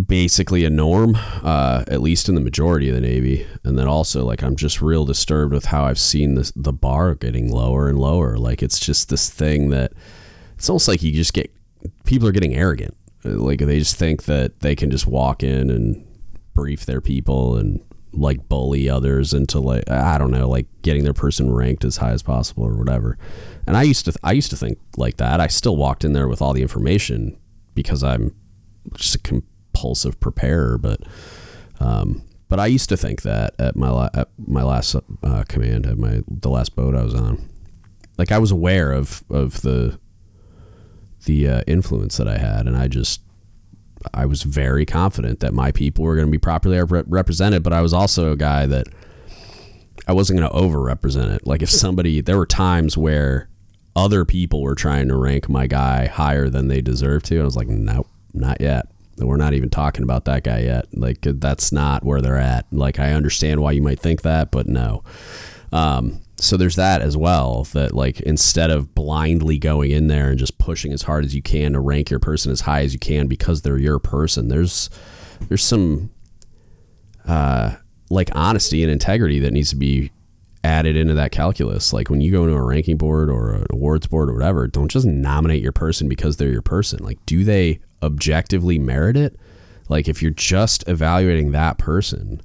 basically 0.05 0.63
a 0.63 0.69
norm, 0.69 1.15
uh, 1.43 1.83
at 1.87 2.01
least 2.01 2.29
in 2.29 2.35
the 2.35 2.41
majority 2.41 2.89
of 2.89 2.95
the 2.95 3.01
Navy. 3.01 3.47
And 3.63 3.77
then 3.77 3.87
also, 3.87 4.23
like, 4.25 4.43
I'm 4.43 4.55
just 4.55 4.81
real 4.81 5.05
disturbed 5.05 5.53
with 5.53 5.65
how 5.65 5.85
I've 5.85 5.99
seen 5.99 6.35
this, 6.35 6.51
the 6.55 6.73
bar 6.73 7.15
getting 7.15 7.51
lower 7.51 7.87
and 7.89 7.99
lower. 7.99 8.37
Like, 8.37 8.61
it's 8.61 8.79
just 8.79 9.09
this 9.09 9.29
thing 9.29 9.69
that 9.69 9.93
it's 10.55 10.69
almost 10.69 10.87
like 10.87 11.03
you 11.03 11.11
just 11.11 11.33
get 11.33 11.51
people 12.05 12.27
are 12.27 12.31
getting 12.31 12.55
arrogant. 12.55 12.95
Like, 13.23 13.59
they 13.59 13.79
just 13.79 13.95
think 13.95 14.23
that 14.25 14.59
they 14.59 14.75
can 14.75 14.91
just 14.91 15.07
walk 15.07 15.43
in 15.43 15.69
and 15.69 16.05
brief 16.53 16.85
their 16.85 17.01
people 17.01 17.57
and 17.57 17.83
like 18.17 18.49
bully 18.49 18.89
others 18.89 19.33
into 19.33 19.59
like 19.59 19.89
I 19.89 20.17
don't 20.17 20.31
know, 20.31 20.49
like 20.49 20.67
getting 20.81 21.03
their 21.03 21.13
person 21.13 21.53
ranked 21.53 21.85
as 21.85 21.97
high 21.97 22.11
as 22.11 22.23
possible 22.23 22.63
or 22.63 22.75
whatever. 22.75 23.17
And 23.65 23.77
I 23.77 23.83
used 23.83 24.05
to 24.05 24.13
I 24.23 24.31
used 24.31 24.49
to 24.49 24.57
think 24.57 24.79
like 24.97 25.17
that. 25.17 25.39
I 25.39 25.47
still 25.47 25.75
walked 25.75 26.03
in 26.03 26.13
there 26.13 26.27
with 26.27 26.41
all 26.41 26.53
the 26.53 26.61
information 26.61 27.39
because 27.75 28.03
I'm 28.03 28.35
just 28.95 29.15
a 29.15 29.19
compulsive 29.19 30.19
preparer, 30.19 30.77
but 30.77 31.01
um, 31.79 32.23
but 32.49 32.59
I 32.59 32.65
used 32.65 32.89
to 32.89 32.97
think 32.97 33.21
that 33.21 33.53
at 33.59 33.75
my 33.75 33.89
la- 33.89 34.09
at 34.13 34.29
my 34.37 34.63
last 34.63 34.95
uh, 35.23 35.43
command 35.47 35.85
at 35.85 35.97
my 35.97 36.23
the 36.27 36.49
last 36.49 36.75
boat 36.75 36.95
I 36.95 37.03
was 37.03 37.13
on, 37.13 37.49
like 38.17 38.31
I 38.31 38.39
was 38.39 38.51
aware 38.51 38.91
of 38.91 39.23
of 39.29 39.61
the 39.61 39.99
the 41.25 41.47
uh, 41.47 41.61
influence 41.67 42.17
that 42.17 42.27
I 42.27 42.37
had, 42.37 42.67
and 42.67 42.75
I 42.75 42.87
just 42.87 43.21
I 44.13 44.25
was 44.25 44.43
very 44.43 44.85
confident 44.85 45.39
that 45.39 45.53
my 45.53 45.71
people 45.71 46.03
were 46.03 46.15
going 46.15 46.27
to 46.27 46.31
be 46.31 46.37
properly 46.37 46.79
rep- 46.81 47.05
represented. 47.07 47.63
But 47.63 47.73
I 47.73 47.81
was 47.81 47.93
also 47.93 48.31
a 48.31 48.37
guy 48.37 48.65
that 48.65 48.87
I 50.07 50.13
wasn't 50.13 50.39
going 50.39 50.49
to 50.49 50.55
overrepresent 50.55 51.33
it. 51.35 51.45
Like 51.45 51.61
if 51.61 51.69
somebody, 51.83 52.21
there 52.21 52.37
were 52.37 52.45
times 52.45 52.97
where 52.97 53.49
other 53.95 54.25
people 54.25 54.61
were 54.61 54.75
trying 54.75 55.07
to 55.07 55.15
rank 55.15 55.49
my 55.49 55.67
guy 55.67 56.05
higher 56.05 56.49
than 56.49 56.67
they 56.67 56.81
deserve 56.81 57.23
to. 57.23 57.41
I 57.41 57.43
was 57.43 57.55
like, 57.55 57.67
nope, 57.67 58.07
not 58.33 58.61
yet 58.61 58.87
we're 59.25 59.37
not 59.37 59.53
even 59.53 59.69
talking 59.69 60.03
about 60.03 60.25
that 60.25 60.43
guy 60.43 60.59
yet. 60.59 60.85
Like 60.93 61.19
that's 61.21 61.71
not 61.71 62.03
where 62.03 62.21
they're 62.21 62.37
at. 62.37 62.65
Like 62.71 62.99
I 62.99 63.13
understand 63.13 63.61
why 63.61 63.71
you 63.71 63.81
might 63.81 63.99
think 63.99 64.21
that, 64.21 64.51
but 64.51 64.67
no. 64.67 65.03
Um, 65.71 66.21
so 66.39 66.55
there's 66.57 66.75
that 66.75 67.01
as 67.01 67.17
well. 67.17 67.63
That 67.73 67.93
like 67.93 68.19
instead 68.21 68.69
of 68.69 68.93
blindly 68.93 69.57
going 69.57 69.91
in 69.91 70.07
there 70.07 70.29
and 70.29 70.39
just 70.39 70.57
pushing 70.57 70.93
as 70.93 71.03
hard 71.03 71.25
as 71.25 71.33
you 71.33 71.41
can 71.41 71.73
to 71.73 71.79
rank 71.79 72.09
your 72.09 72.19
person 72.19 72.51
as 72.51 72.61
high 72.61 72.81
as 72.81 72.93
you 72.93 72.99
can 72.99 73.27
because 73.27 73.61
they're 73.61 73.77
your 73.77 73.99
person, 73.99 74.47
there's 74.47 74.89
there's 75.47 75.63
some 75.63 76.11
uh, 77.27 77.75
like 78.09 78.29
honesty 78.33 78.83
and 78.83 78.91
integrity 78.91 79.39
that 79.39 79.53
needs 79.53 79.69
to 79.71 79.75
be 79.75 80.11
added 80.63 80.95
into 80.95 81.13
that 81.13 81.31
calculus. 81.31 81.93
Like 81.93 82.09
when 82.09 82.21
you 82.21 82.31
go 82.31 82.43
into 82.43 82.55
a 82.55 82.61
ranking 82.61 82.97
board 82.97 83.29
or 83.29 83.53
an 83.53 83.65
awards 83.71 84.07
board 84.07 84.29
or 84.29 84.33
whatever, 84.33 84.67
don't 84.67 84.91
just 84.91 85.05
nominate 85.05 85.61
your 85.61 85.71
person 85.71 86.07
because 86.07 86.37
they're 86.37 86.51
your 86.51 86.61
person. 86.61 87.03
Like, 87.03 87.19
do 87.25 87.43
they 87.43 87.79
objectively 88.03 88.77
merit 88.77 89.17
it? 89.17 89.39
Like, 89.89 90.07
if 90.07 90.21
you're 90.21 90.31
just 90.31 90.87
evaluating 90.87 91.51
that 91.51 91.77
person, 91.77 92.41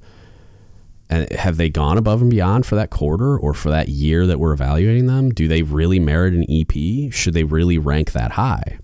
and 1.12 1.30
have 1.32 1.58
they 1.58 1.68
gone 1.68 1.98
above 1.98 2.22
and 2.22 2.30
beyond 2.30 2.64
for 2.64 2.74
that 2.76 2.88
quarter 2.88 3.36
or 3.36 3.52
for 3.52 3.68
that 3.68 3.88
year 3.88 4.26
that 4.26 4.40
we're 4.40 4.54
evaluating 4.54 5.06
them? 5.06 5.28
Do 5.28 5.46
they 5.46 5.62
really 5.62 6.00
merit 6.00 6.32
an 6.32 6.46
EP? 6.48 7.12
Should 7.12 7.34
they 7.34 7.44
really 7.44 7.76
rank 7.76 8.12
that 8.12 8.32
high? 8.32 8.78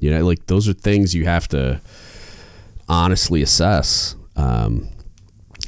You 0.00 0.10
know, 0.10 0.24
like 0.24 0.46
those 0.46 0.66
are 0.66 0.72
things 0.72 1.14
you 1.14 1.26
have 1.26 1.46
to 1.48 1.82
honestly 2.88 3.42
assess. 3.42 4.16
Um, 4.34 4.88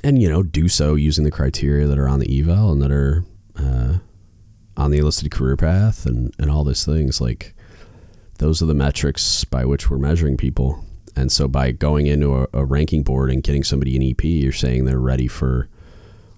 and 0.03 0.21
you 0.21 0.29
know 0.29 0.43
do 0.43 0.69
so 0.69 0.95
using 0.95 1.25
the 1.25 1.31
criteria 1.31 1.87
that 1.87 1.99
are 1.99 2.09
on 2.09 2.21
the 2.21 2.41
eval 2.41 2.73
and 2.73 2.81
that 2.81 2.91
are 2.91 3.25
uh, 3.59 3.99
on 4.77 4.91
the 4.91 4.99
enlisted 4.99 5.31
career 5.31 5.57
path 5.57 6.07
and 6.07 6.35
and 6.39 6.51
all 6.51 6.65
those 6.65 6.85
things 6.85 7.21
like 7.21 7.55
those 8.39 8.63
are 8.63 8.67
the 8.67 8.75
metrics 8.75 9.45
by 9.45 9.65
which 9.65 9.89
we're 9.89 9.99
measuring 9.99 10.37
people 10.37 10.85
and 11.17 11.31
so 11.31 11.47
by 11.47 11.71
going 11.71 12.07
into 12.07 12.37
a, 12.37 12.47
a 12.53 12.65
ranking 12.65 13.03
board 13.03 13.31
and 13.31 13.43
getting 13.43 13.65
somebody 13.65 13.97
an 13.97 14.03
ep 14.03 14.25
you're 14.25 14.53
saying 14.53 14.85
they're 14.85 14.99
ready 14.99 15.29
for 15.29 15.69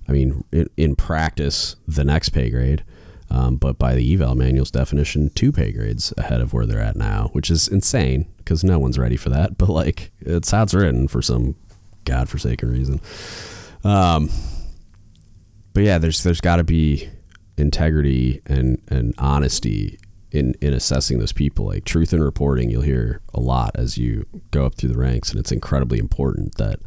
i 0.08 0.12
mean 0.12 0.44
in, 0.76 0.96
practice 0.96 1.76
the 1.86 2.04
next 2.04 2.30
pay 2.30 2.50
grade 2.50 2.84
um, 3.28 3.56
but 3.56 3.78
by 3.78 3.94
the 3.94 4.14
eval 4.14 4.34
manual's 4.34 4.70
definition 4.70 5.30
two 5.30 5.50
pay 5.52 5.72
grades 5.72 6.14
ahead 6.16 6.40
of 6.40 6.52
where 6.52 6.66
they're 6.66 6.80
at 6.80 6.96
now 6.96 7.30
which 7.32 7.50
is 7.50 7.66
insane 7.68 8.26
because 8.38 8.62
no 8.62 8.78
one's 8.78 8.98
ready 8.98 9.16
for 9.16 9.30
that 9.30 9.58
but 9.58 9.68
like 9.68 10.12
it's 10.20 10.50
how 10.50 10.62
it's 10.62 10.74
written 10.74 11.08
for 11.08 11.20
some 11.20 11.56
godforsaken 12.04 12.70
reason 12.70 13.00
um, 13.84 14.30
but 15.76 15.84
yeah, 15.84 15.98
there's 15.98 16.22
there's 16.22 16.40
got 16.40 16.56
to 16.56 16.64
be 16.64 17.08
integrity 17.56 18.40
and 18.46 18.80
and 18.88 19.14
honesty 19.18 19.98
in 20.32 20.54
in 20.60 20.72
assessing 20.72 21.18
those 21.18 21.32
people. 21.32 21.66
Like 21.66 21.84
truth 21.84 22.12
in 22.12 22.22
reporting, 22.22 22.70
you'll 22.70 22.82
hear 22.82 23.20
a 23.34 23.40
lot 23.40 23.72
as 23.76 23.96
you 23.98 24.26
go 24.50 24.66
up 24.66 24.74
through 24.74 24.88
the 24.88 24.98
ranks, 24.98 25.30
and 25.30 25.38
it's 25.38 25.52
incredibly 25.52 25.98
important 25.98 26.56
that 26.56 26.80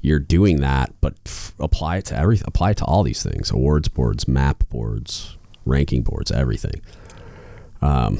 you're 0.00 0.18
doing 0.18 0.60
that, 0.60 0.94
but 1.00 1.14
f- 1.26 1.54
apply 1.58 1.98
it 1.98 2.06
to 2.06 2.16
every 2.16 2.40
apply 2.44 2.70
it 2.70 2.76
to 2.78 2.84
all 2.84 3.02
these 3.02 3.22
things: 3.22 3.50
awards 3.50 3.88
boards, 3.88 4.26
map 4.26 4.64
boards, 4.68 5.36
ranking 5.64 6.02
boards, 6.02 6.30
everything. 6.30 6.80
Um, 7.82 8.18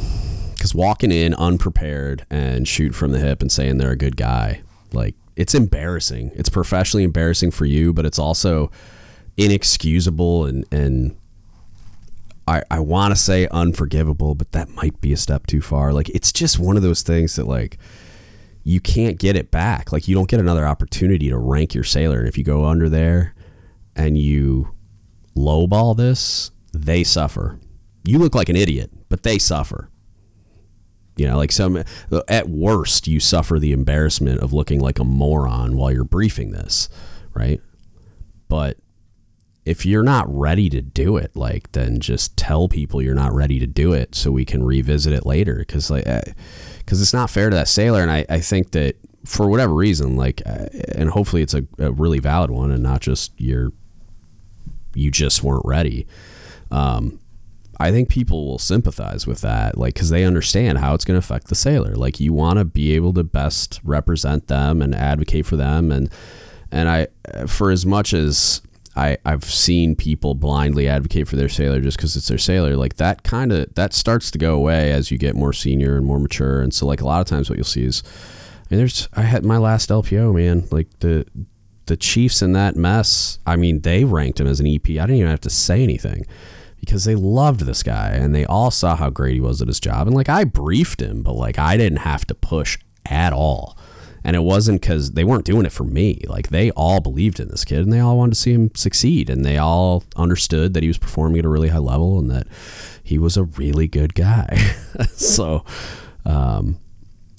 because 0.55 0.75
walking 0.75 1.11
in 1.11 1.33
unprepared 1.35 2.27
and 2.29 2.69
shoot 2.69 2.95
from 2.95 3.13
the 3.13 3.19
hip 3.19 3.41
and 3.41 3.51
saying 3.51 3.79
they're 3.79 3.93
a 3.93 3.97
good 3.97 4.17
guy, 4.17 4.61
like 4.93 5.15
it's 5.37 5.55
embarrassing. 5.55 6.33
It's 6.35 6.51
professionally 6.51 7.05
embarrassing 7.05 7.51
for 7.53 7.65
you, 7.65 7.95
but 7.95 8.05
it's 8.05 8.19
also 8.19 8.71
inexcusable 9.39 10.45
and 10.45 10.67
and 10.71 11.17
I, 12.47 12.63
I 12.71 12.81
want 12.81 13.15
to 13.15 13.21
say 13.21 13.47
unforgivable, 13.53 14.35
but 14.35 14.51
that 14.53 14.69
might 14.71 15.01
be 15.01 15.13
a 15.13 15.17
step 15.17 15.47
too 15.47 15.61
far. 15.61 15.93
Like 15.93 16.09
it's 16.11 16.33
just 16.33 16.59
one 16.59 16.77
of 16.77 16.83
those 16.83 17.03
things 17.03 17.37
that 17.37 17.47
like 17.47 17.79
you 18.71 18.81
can't 18.81 19.19
get 19.19 19.35
it 19.35 19.51
back. 19.51 19.91
Like 19.91 20.07
you 20.07 20.15
don't 20.15 20.29
get 20.29 20.39
another 20.39 20.65
opportunity 20.65 21.29
to 21.29 21.37
rank 21.37 21.75
your 21.75 21.83
sailor. 21.83 22.21
And 22.21 22.29
if 22.29 22.39
you 22.39 22.45
go 22.45 22.67
under 22.67 22.89
there 22.89 23.35
and 23.97 24.17
you 24.17 24.73
lowball 25.37 25.97
this, 25.97 26.53
they 26.73 27.03
suffer. 27.03 27.59
You 28.05 28.21
look 28.21 28.37
like 28.37 28.49
an 28.49 28.55
idiot, 28.55 28.93
but 29.09 29.25
they 29.25 29.39
suffer. 29.39 29.91
You 31.17 31.27
know, 31.27 31.37
like 31.37 31.51
some 31.51 31.83
at 32.29 32.49
worst, 32.49 33.09
you 33.09 33.19
suffer 33.19 33.59
the 33.59 33.73
embarrassment 33.73 34.41
of 34.41 34.53
looking 34.53 34.79
like 34.79 35.01
a 35.01 35.05
moron 35.05 35.77
while 35.77 35.91
you're 35.91 36.05
briefing 36.05 36.53
this, 36.53 36.89
right? 37.35 37.61
But 38.49 38.77
if 39.65 39.85
you're 39.85 40.03
not 40.03 40.27
ready 40.29 40.71
to 40.71 40.81
do 40.81 41.17
it, 41.17 41.35
like 41.37 41.73
then 41.73 42.01
just 42.01 42.37
tell 42.37 42.69
people 42.69 43.03
you're 43.03 43.15
not 43.15 43.33
ready 43.33 43.59
to 43.59 43.67
do 43.67 43.93
it 43.93 44.15
so 44.15 44.31
we 44.31 44.45
can 44.45 44.63
revisit 44.63 45.13
it 45.13 45.27
later. 45.27 45.57
Because 45.59 45.91
like, 45.91 46.05
because 46.79 47.03
it's 47.03 47.13
not 47.13 47.31
fair 47.31 47.51
to 47.51 47.57
that 47.57 47.69
sailor, 47.69 48.03
and 48.03 48.11
I, 48.11 48.25
I 48.29 48.41
think 48.41 48.71
that 48.73 48.97
for 49.25 49.49
whatever 49.49 49.75
reason, 49.75 50.17
like, 50.17 50.43
and 50.95 51.11
hopefully 51.11 51.43
it's 51.43 51.55
a, 51.55 51.65
a 51.79 51.93
really 51.93 52.21
valid 52.21 52.51
one, 52.51 52.71
and 52.71 52.83
not 52.83 53.01
just 53.01 53.33
you're 53.39 53.73
you 54.95 55.11
just 55.11 55.43
weren't 55.43 55.65
ready. 55.65 56.07
Um, 56.71 57.21
I 57.79 57.91
think 57.91 58.09
people 58.09 58.47
will 58.47 58.59
sympathize 58.59 59.27
with 59.27 59.41
that, 59.41 59.79
like, 59.79 59.95
because 59.95 60.11
they 60.11 60.25
understand 60.25 60.79
how 60.79 60.95
it's 60.95 61.05
going 61.05 61.19
to 61.19 61.25
affect 61.25 61.49
the 61.49 61.55
sailor. 61.55 61.95
Like, 61.95 62.21
you 62.21 62.33
want 62.33 62.59
to 62.59 62.65
be 62.65 62.95
able 62.95 63.15
to 63.15 63.25
best 63.25 63.81
represent 63.85 64.49
them 64.49 64.83
and 64.83 64.95
advocate 64.95 65.47
for 65.47 65.57
them, 65.57 65.93
and 65.93 66.11
and 66.73 66.89
I, 66.89 67.09
for 67.47 67.71
as 67.71 67.85
much 67.85 68.15
as 68.15 68.63
I 69.01 69.17
I've 69.25 69.45
seen 69.45 69.97
people 69.97 70.35
blindly 70.35 70.87
advocate 70.87 71.27
for 71.27 71.37
their 71.37 71.49
sailor 71.49 71.81
just 71.81 71.97
because 71.97 72.17
it's 72.17 72.29
their 72.29 72.39
sailor, 72.39 72.77
like 72.77 72.97
that 72.97 73.23
kind 73.23 73.51
of 73.51 73.75
that 73.75 73.95
starts 73.95 74.31
to 74.33 74.39
go 74.39 74.55
away 74.55 74.93
as 74.93 75.11
you 75.11 75.17
get 75.17 75.35
more 75.35 75.55
senior 75.55 75.97
and 75.97 76.05
more 76.05 76.19
mature, 76.19 76.61
and 76.61 76.75
so 76.75 76.87
like 76.87 77.01
a 77.01 77.07
lot 77.07 77.21
of 77.21 77.27
times 77.27 77.49
what 77.49 77.57
you'll 77.57 77.65
see 77.65 77.85
is, 77.85 78.03
I 78.05 78.67
mean, 78.71 78.79
there's 78.79 79.09
I 79.15 79.23
had 79.23 79.45
my 79.45 79.57
last 79.57 79.89
LPO 79.89 80.35
man, 80.35 80.69
like 80.71 80.89
the 81.01 81.27
the 81.87 81.97
Chiefs 81.97 82.43
in 82.43 82.53
that 82.53 82.77
mess. 82.77 83.39
I 83.47 83.57
mean, 83.57 83.81
they 83.81 84.05
ranked 84.05 84.39
him 84.39 84.47
as 84.47 84.61
an 84.61 84.67
EP. 84.67 84.87
I 84.91 85.07
didn't 85.07 85.17
even 85.17 85.31
have 85.31 85.41
to 85.41 85.51
say 85.51 85.83
anything 85.83 86.27
because 86.79 87.05
they 87.05 87.15
loved 87.15 87.61
this 87.61 87.83
guy 87.83 88.11
and 88.11 88.35
they 88.35 88.45
all 88.45 88.71
saw 88.71 88.97
how 88.97 89.11
great 89.11 89.35
he 89.35 89.41
was 89.41 89.61
at 89.63 89.69
his 89.69 89.81
job. 89.81 90.07
And 90.07 90.15
like 90.15 90.29
I 90.29 90.45
briefed 90.45 91.01
him, 91.01 91.23
but 91.23 91.33
like 91.33 91.59
I 91.59 91.77
didn't 91.77 91.99
have 91.99 92.27
to 92.27 92.35
push 92.35 92.79
at 93.07 93.33
all. 93.33 93.77
And 94.23 94.37
it 94.37 94.41
wasn't 94.41 94.81
because 94.81 95.13
they 95.13 95.25
weren't 95.25 95.45
doing 95.45 95.65
it 95.67 95.73
for 95.73 95.85
me. 95.85 96.23
Like 96.27 96.49
they 96.49 96.71
all 96.73 97.01
believed 97.01 97.41
in 97.41 97.49
this 97.49 97.65
kid 97.65 97.79
and 97.79 97.93
they 97.93 98.01
all 98.01 98.19
wanted 98.19 98.35
to 98.35 98.41
see 98.41 98.53
him 98.53 98.71
succeed. 98.75 99.31
And 99.31 99.45
they 99.45 99.57
all 99.57 100.05
understood 100.17 100.75
that 100.75 100.83
he 100.83 100.89
was 100.89 100.99
performing 100.99 101.39
at 101.39 101.45
a 101.45 101.49
really 101.49 101.69
high 101.69 101.79
level 101.79 102.19
and 102.19 102.31
that 102.31 102.47
he 103.03 103.19
was 103.19 103.37
a 103.37 103.45
really 103.45 103.89
good 103.89 104.15
guy. 104.15 104.57
so 105.13 105.65
um, 106.25 106.79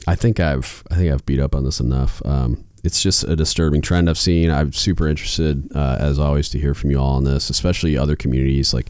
I 0.07 0.15
think 0.15 0.39
I've 0.39 0.83
I 0.89 0.95
think 0.95 1.11
I've 1.11 1.25
beat 1.25 1.39
up 1.39 1.55
on 1.55 1.63
this 1.63 1.79
enough. 1.79 2.21
Um, 2.25 2.65
it's 2.83 3.01
just 3.01 3.23
a 3.23 3.35
disturbing 3.35 3.81
trend 3.81 4.09
I've 4.09 4.17
seen. 4.17 4.49
I'm 4.49 4.73
super 4.73 5.07
interested, 5.07 5.69
uh, 5.75 5.97
as 5.99 6.17
always, 6.17 6.49
to 6.49 6.59
hear 6.59 6.73
from 6.73 6.89
you 6.89 6.99
all 6.99 7.15
on 7.15 7.23
this, 7.23 7.49
especially 7.49 7.97
other 7.97 8.15
communities. 8.15 8.73
Like, 8.73 8.87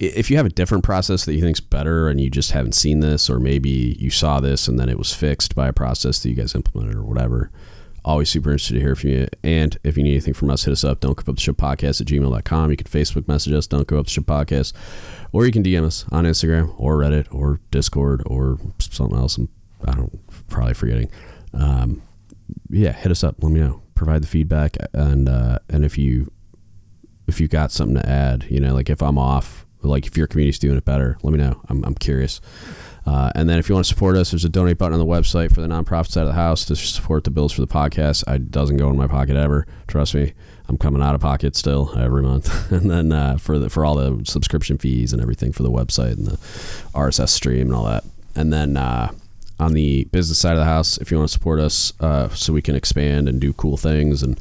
if 0.00 0.30
you 0.30 0.36
have 0.36 0.46
a 0.46 0.50
different 0.50 0.82
process 0.84 1.24
that 1.24 1.34
you 1.34 1.40
think's 1.40 1.60
better, 1.60 2.08
and 2.08 2.20
you 2.20 2.30
just 2.30 2.50
haven't 2.50 2.72
seen 2.74 3.00
this, 3.00 3.30
or 3.30 3.38
maybe 3.38 3.96
you 3.98 4.10
saw 4.10 4.40
this 4.40 4.66
and 4.66 4.78
then 4.78 4.88
it 4.88 4.98
was 4.98 5.14
fixed 5.14 5.54
by 5.54 5.68
a 5.68 5.72
process 5.72 6.20
that 6.20 6.28
you 6.28 6.34
guys 6.34 6.54
implemented, 6.54 6.96
or 6.96 7.04
whatever. 7.04 7.50
Always 8.04 8.30
super 8.30 8.50
interested 8.50 8.74
to 8.74 8.80
hear 8.80 8.96
from 8.96 9.10
you. 9.10 9.28
And 9.42 9.76
if 9.84 9.96
you 9.96 10.02
need 10.02 10.12
anything 10.12 10.34
from 10.34 10.50
us, 10.50 10.64
hit 10.64 10.72
us 10.72 10.82
up. 10.82 11.00
Don't 11.00 11.16
give 11.16 11.28
up 11.28 11.34
the 11.34 11.40
ship 11.40 11.56
podcast 11.56 12.00
at 12.00 12.06
gmail.com. 12.06 12.70
You 12.70 12.76
can 12.76 12.86
Facebook 12.86 13.28
message 13.28 13.52
us. 13.52 13.66
Don't 13.66 13.86
Give 13.86 13.98
Up 13.98 14.06
the 14.06 14.10
Ship 14.10 14.24
podcast. 14.24 14.72
Or 15.30 15.44
you 15.44 15.52
can 15.52 15.62
DM 15.62 15.84
us 15.84 16.06
on 16.10 16.24
Instagram 16.24 16.74
or 16.78 16.96
Reddit 16.96 17.26
or 17.30 17.60
Discord 17.70 18.22
or 18.24 18.58
something 18.78 19.18
else. 19.18 19.36
I'm, 19.36 19.48
I 19.84 19.92
don't 19.92 20.48
probably 20.48 20.74
forgetting. 20.74 21.10
Um, 21.52 22.02
yeah, 22.70 22.92
hit 22.92 23.10
us 23.10 23.24
up. 23.24 23.36
Let 23.42 23.52
me 23.52 23.60
know. 23.60 23.82
Provide 23.94 24.22
the 24.22 24.28
feedback, 24.28 24.76
and 24.92 25.28
uh, 25.28 25.58
and 25.68 25.84
if 25.84 25.98
you 25.98 26.30
if 27.26 27.40
you 27.40 27.48
got 27.48 27.72
something 27.72 27.96
to 27.96 28.08
add, 28.08 28.46
you 28.48 28.60
know, 28.60 28.74
like 28.74 28.88
if 28.88 29.02
I'm 29.02 29.18
off, 29.18 29.66
like 29.82 30.06
if 30.06 30.16
your 30.16 30.26
community's 30.26 30.58
doing 30.58 30.76
it 30.76 30.84
better, 30.84 31.18
let 31.22 31.32
me 31.32 31.38
know. 31.38 31.60
I'm 31.68 31.84
I'm 31.84 31.94
curious. 31.94 32.40
Uh, 33.06 33.32
and 33.34 33.48
then 33.48 33.58
if 33.58 33.70
you 33.70 33.74
want 33.74 33.86
to 33.86 33.88
support 33.88 34.16
us, 34.16 34.30
there's 34.32 34.44
a 34.44 34.50
donate 34.50 34.76
button 34.76 34.92
on 34.92 34.98
the 34.98 35.06
website 35.06 35.54
for 35.54 35.62
the 35.62 35.66
nonprofit 35.66 36.08
side 36.08 36.22
of 36.22 36.28
the 36.28 36.34
house 36.34 36.66
to 36.66 36.76
support 36.76 37.24
the 37.24 37.30
bills 37.30 37.52
for 37.52 37.62
the 37.62 37.66
podcast. 37.66 38.22
It 38.30 38.50
doesn't 38.50 38.76
go 38.76 38.90
in 38.90 38.98
my 38.98 39.06
pocket 39.06 39.34
ever. 39.34 39.66
Trust 39.86 40.14
me, 40.14 40.34
I'm 40.68 40.76
coming 40.76 41.00
out 41.00 41.14
of 41.14 41.22
pocket 41.22 41.56
still 41.56 41.94
every 41.96 42.22
month. 42.22 42.70
and 42.72 42.90
then 42.90 43.12
uh, 43.12 43.38
for 43.38 43.58
the 43.58 43.70
for 43.70 43.84
all 43.84 43.94
the 43.94 44.22
subscription 44.26 44.76
fees 44.76 45.14
and 45.14 45.22
everything 45.22 45.52
for 45.52 45.62
the 45.62 45.70
website 45.70 46.12
and 46.12 46.26
the 46.26 46.36
RSS 46.94 47.30
stream 47.30 47.68
and 47.68 47.74
all 47.74 47.84
that. 47.86 48.04
And 48.34 48.52
then 48.52 48.76
uh, 48.76 49.12
on 49.58 49.72
the 49.72 50.04
business 50.04 50.38
side 50.38 50.52
of 50.52 50.58
the 50.58 50.64
house 50.64 50.98
if 50.98 51.10
you 51.10 51.16
want 51.16 51.28
to 51.28 51.32
support 51.32 51.60
us 51.60 51.92
uh, 52.00 52.28
so 52.30 52.52
we 52.52 52.62
can 52.62 52.74
expand 52.74 53.28
and 53.28 53.40
do 53.40 53.52
cool 53.52 53.76
things 53.76 54.22
and 54.22 54.40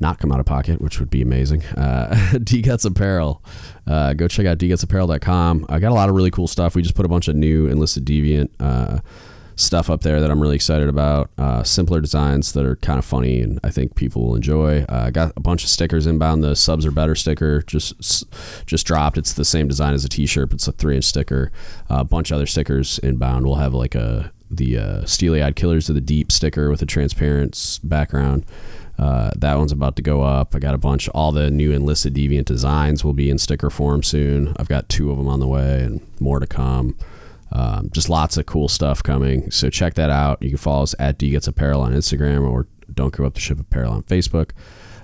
not 0.00 0.18
come 0.18 0.32
out 0.32 0.40
of 0.40 0.46
pocket, 0.46 0.80
which 0.80 0.98
would 0.98 1.10
be 1.10 1.22
amazing. 1.22 1.64
Uh, 1.76 2.08
DGuts 2.32 2.84
Apparel. 2.84 3.42
Uh, 3.86 4.12
go 4.14 4.26
check 4.26 4.46
out 4.46 4.58
dgutsapparel.com. 4.58 5.66
I 5.68 5.78
got 5.78 5.92
a 5.92 5.94
lot 5.94 6.08
of 6.08 6.14
really 6.14 6.30
cool 6.30 6.48
stuff. 6.48 6.74
We 6.74 6.82
just 6.82 6.96
put 6.96 7.06
a 7.06 7.08
bunch 7.08 7.28
of 7.28 7.36
new 7.36 7.66
enlisted 7.66 8.04
deviant 8.04 8.50
uh, 8.58 8.98
stuff 9.56 9.88
up 9.88 10.02
there 10.02 10.20
that 10.20 10.30
I'm 10.30 10.40
really 10.40 10.54
excited 10.54 10.88
about. 10.88 11.30
Uh, 11.38 11.62
simpler 11.62 12.00
designs 12.00 12.52
that 12.52 12.64
are 12.64 12.76
kind 12.76 12.98
of 12.98 13.04
funny 13.04 13.40
and 13.40 13.58
I 13.64 13.70
think 13.70 13.94
people 13.94 14.26
will 14.26 14.36
enjoy. 14.36 14.82
Uh, 14.82 15.04
I 15.06 15.10
got 15.10 15.32
a 15.36 15.40
bunch 15.40 15.64
of 15.64 15.70
stickers 15.70 16.06
inbound. 16.06 16.44
The 16.44 16.54
subs 16.54 16.84
are 16.84 16.90
better 16.90 17.14
sticker 17.14 17.62
just 17.62 18.24
just 18.66 18.86
dropped. 18.86 19.16
It's 19.16 19.32
the 19.32 19.44
same 19.44 19.68
design 19.68 19.94
as 19.94 20.04
a 20.04 20.08
t-shirt, 20.08 20.50
but 20.50 20.56
it's 20.56 20.68
a 20.68 20.72
three 20.72 20.96
inch 20.96 21.04
sticker. 21.04 21.50
Uh, 21.90 21.98
a 22.00 22.04
bunch 22.04 22.30
of 22.30 22.36
other 22.36 22.46
stickers 22.46 22.98
inbound. 22.98 23.46
We'll 23.46 23.56
have 23.56 23.72
like 23.72 23.94
a 23.94 24.32
the 24.50 24.78
uh, 24.78 25.04
Steely 25.04 25.42
Eyed 25.42 25.56
Killers 25.56 25.88
of 25.88 25.94
the 25.94 26.00
Deep 26.00 26.30
sticker 26.30 26.70
with 26.70 26.82
a 26.82 26.86
transparent 26.86 27.80
background. 27.82 28.44
Uh, 28.98 29.30
that 29.36 29.58
one's 29.58 29.72
about 29.72 29.96
to 29.96 30.02
go 30.02 30.22
up. 30.22 30.54
I 30.54 30.58
got 30.58 30.74
a 30.74 30.78
bunch. 30.78 31.08
All 31.10 31.32
the 31.32 31.50
new 31.50 31.72
enlisted 31.72 32.14
deviant 32.14 32.46
designs 32.46 33.04
will 33.04 33.12
be 33.12 33.28
in 33.28 33.38
sticker 33.38 33.68
form 33.68 34.02
soon. 34.02 34.54
I've 34.58 34.68
got 34.68 34.88
two 34.88 35.10
of 35.10 35.18
them 35.18 35.28
on 35.28 35.40
the 35.40 35.46
way 35.46 35.82
and 35.82 36.00
more 36.20 36.40
to 36.40 36.46
come. 36.46 36.96
Um, 37.52 37.90
just 37.90 38.08
lots 38.08 38.36
of 38.36 38.46
cool 38.46 38.68
stuff 38.68 39.02
coming. 39.02 39.50
So 39.50 39.68
check 39.68 39.94
that 39.94 40.10
out. 40.10 40.42
You 40.42 40.50
can 40.50 40.58
follow 40.58 40.82
us 40.82 40.94
at 40.98 41.18
DGUTS 41.18 41.48
Apparel 41.48 41.82
on 41.82 41.92
Instagram 41.92 42.48
or 42.48 42.66
Don't 42.92 43.14
Give 43.14 43.26
Up 43.26 43.34
the 43.34 43.40
Ship 43.40 43.60
Apparel 43.60 43.92
on 43.92 44.02
Facebook. 44.04 44.50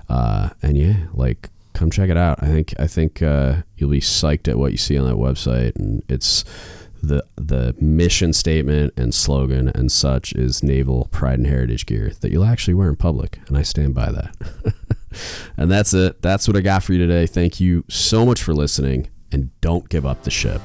Uh, 0.09 0.51
and 0.63 0.77
yeah, 0.77 1.07
like 1.13 1.51
come 1.73 1.91
check 1.91 2.11
it 2.11 2.17
out. 2.17 2.43
I 2.43 2.47
think 2.47 2.75
I 2.79 2.87
think 2.87 3.23
uh, 3.23 3.63
you'll 3.77 3.91
be 3.91 4.01
psyched 4.01 4.49
at 4.49 4.59
what 4.59 4.73
you 4.73 4.79
see 4.79 4.99
on 4.99 5.07
that 5.07 5.17
website, 5.17 5.77
and 5.77 6.03
it's 6.09 6.45
the 7.03 7.25
the 7.37 7.75
mission 7.81 8.33
statement 8.33 8.95
and 8.97 9.15
slogan 9.15 9.69
and 9.69 9.91
such 9.91 10.33
is 10.33 10.63
naval 10.63 11.09
pride 11.11 11.39
and 11.39 11.49
heritage 11.49 11.85
gear 11.85 12.13
that 12.21 12.31
you'll 12.31 12.45
actually 12.45 12.75
wear 12.75 12.89
in 12.89 12.97
public, 12.97 13.41
and 13.49 13.59
I 13.59 13.63
stand 13.63 13.95
by 13.95 14.13
that. 14.13 14.37
and 15.57 15.71
that's 15.71 15.93
it. 15.93 16.23
That's 16.23 16.47
what 16.47 16.57
I 16.57 16.61
got 16.61 16.83
for 16.83 16.93
you 16.93 16.99
today. 16.99 17.27
Thank 17.27 17.61
you 17.61 17.85
so 17.89 18.25
much 18.25 18.43
for 18.43 18.55
listening, 18.55 19.11
and 19.33 19.51
don't 19.61 19.89
give 19.89 20.07
up 20.07 20.23
the 20.23 20.31
ship. 20.31 20.63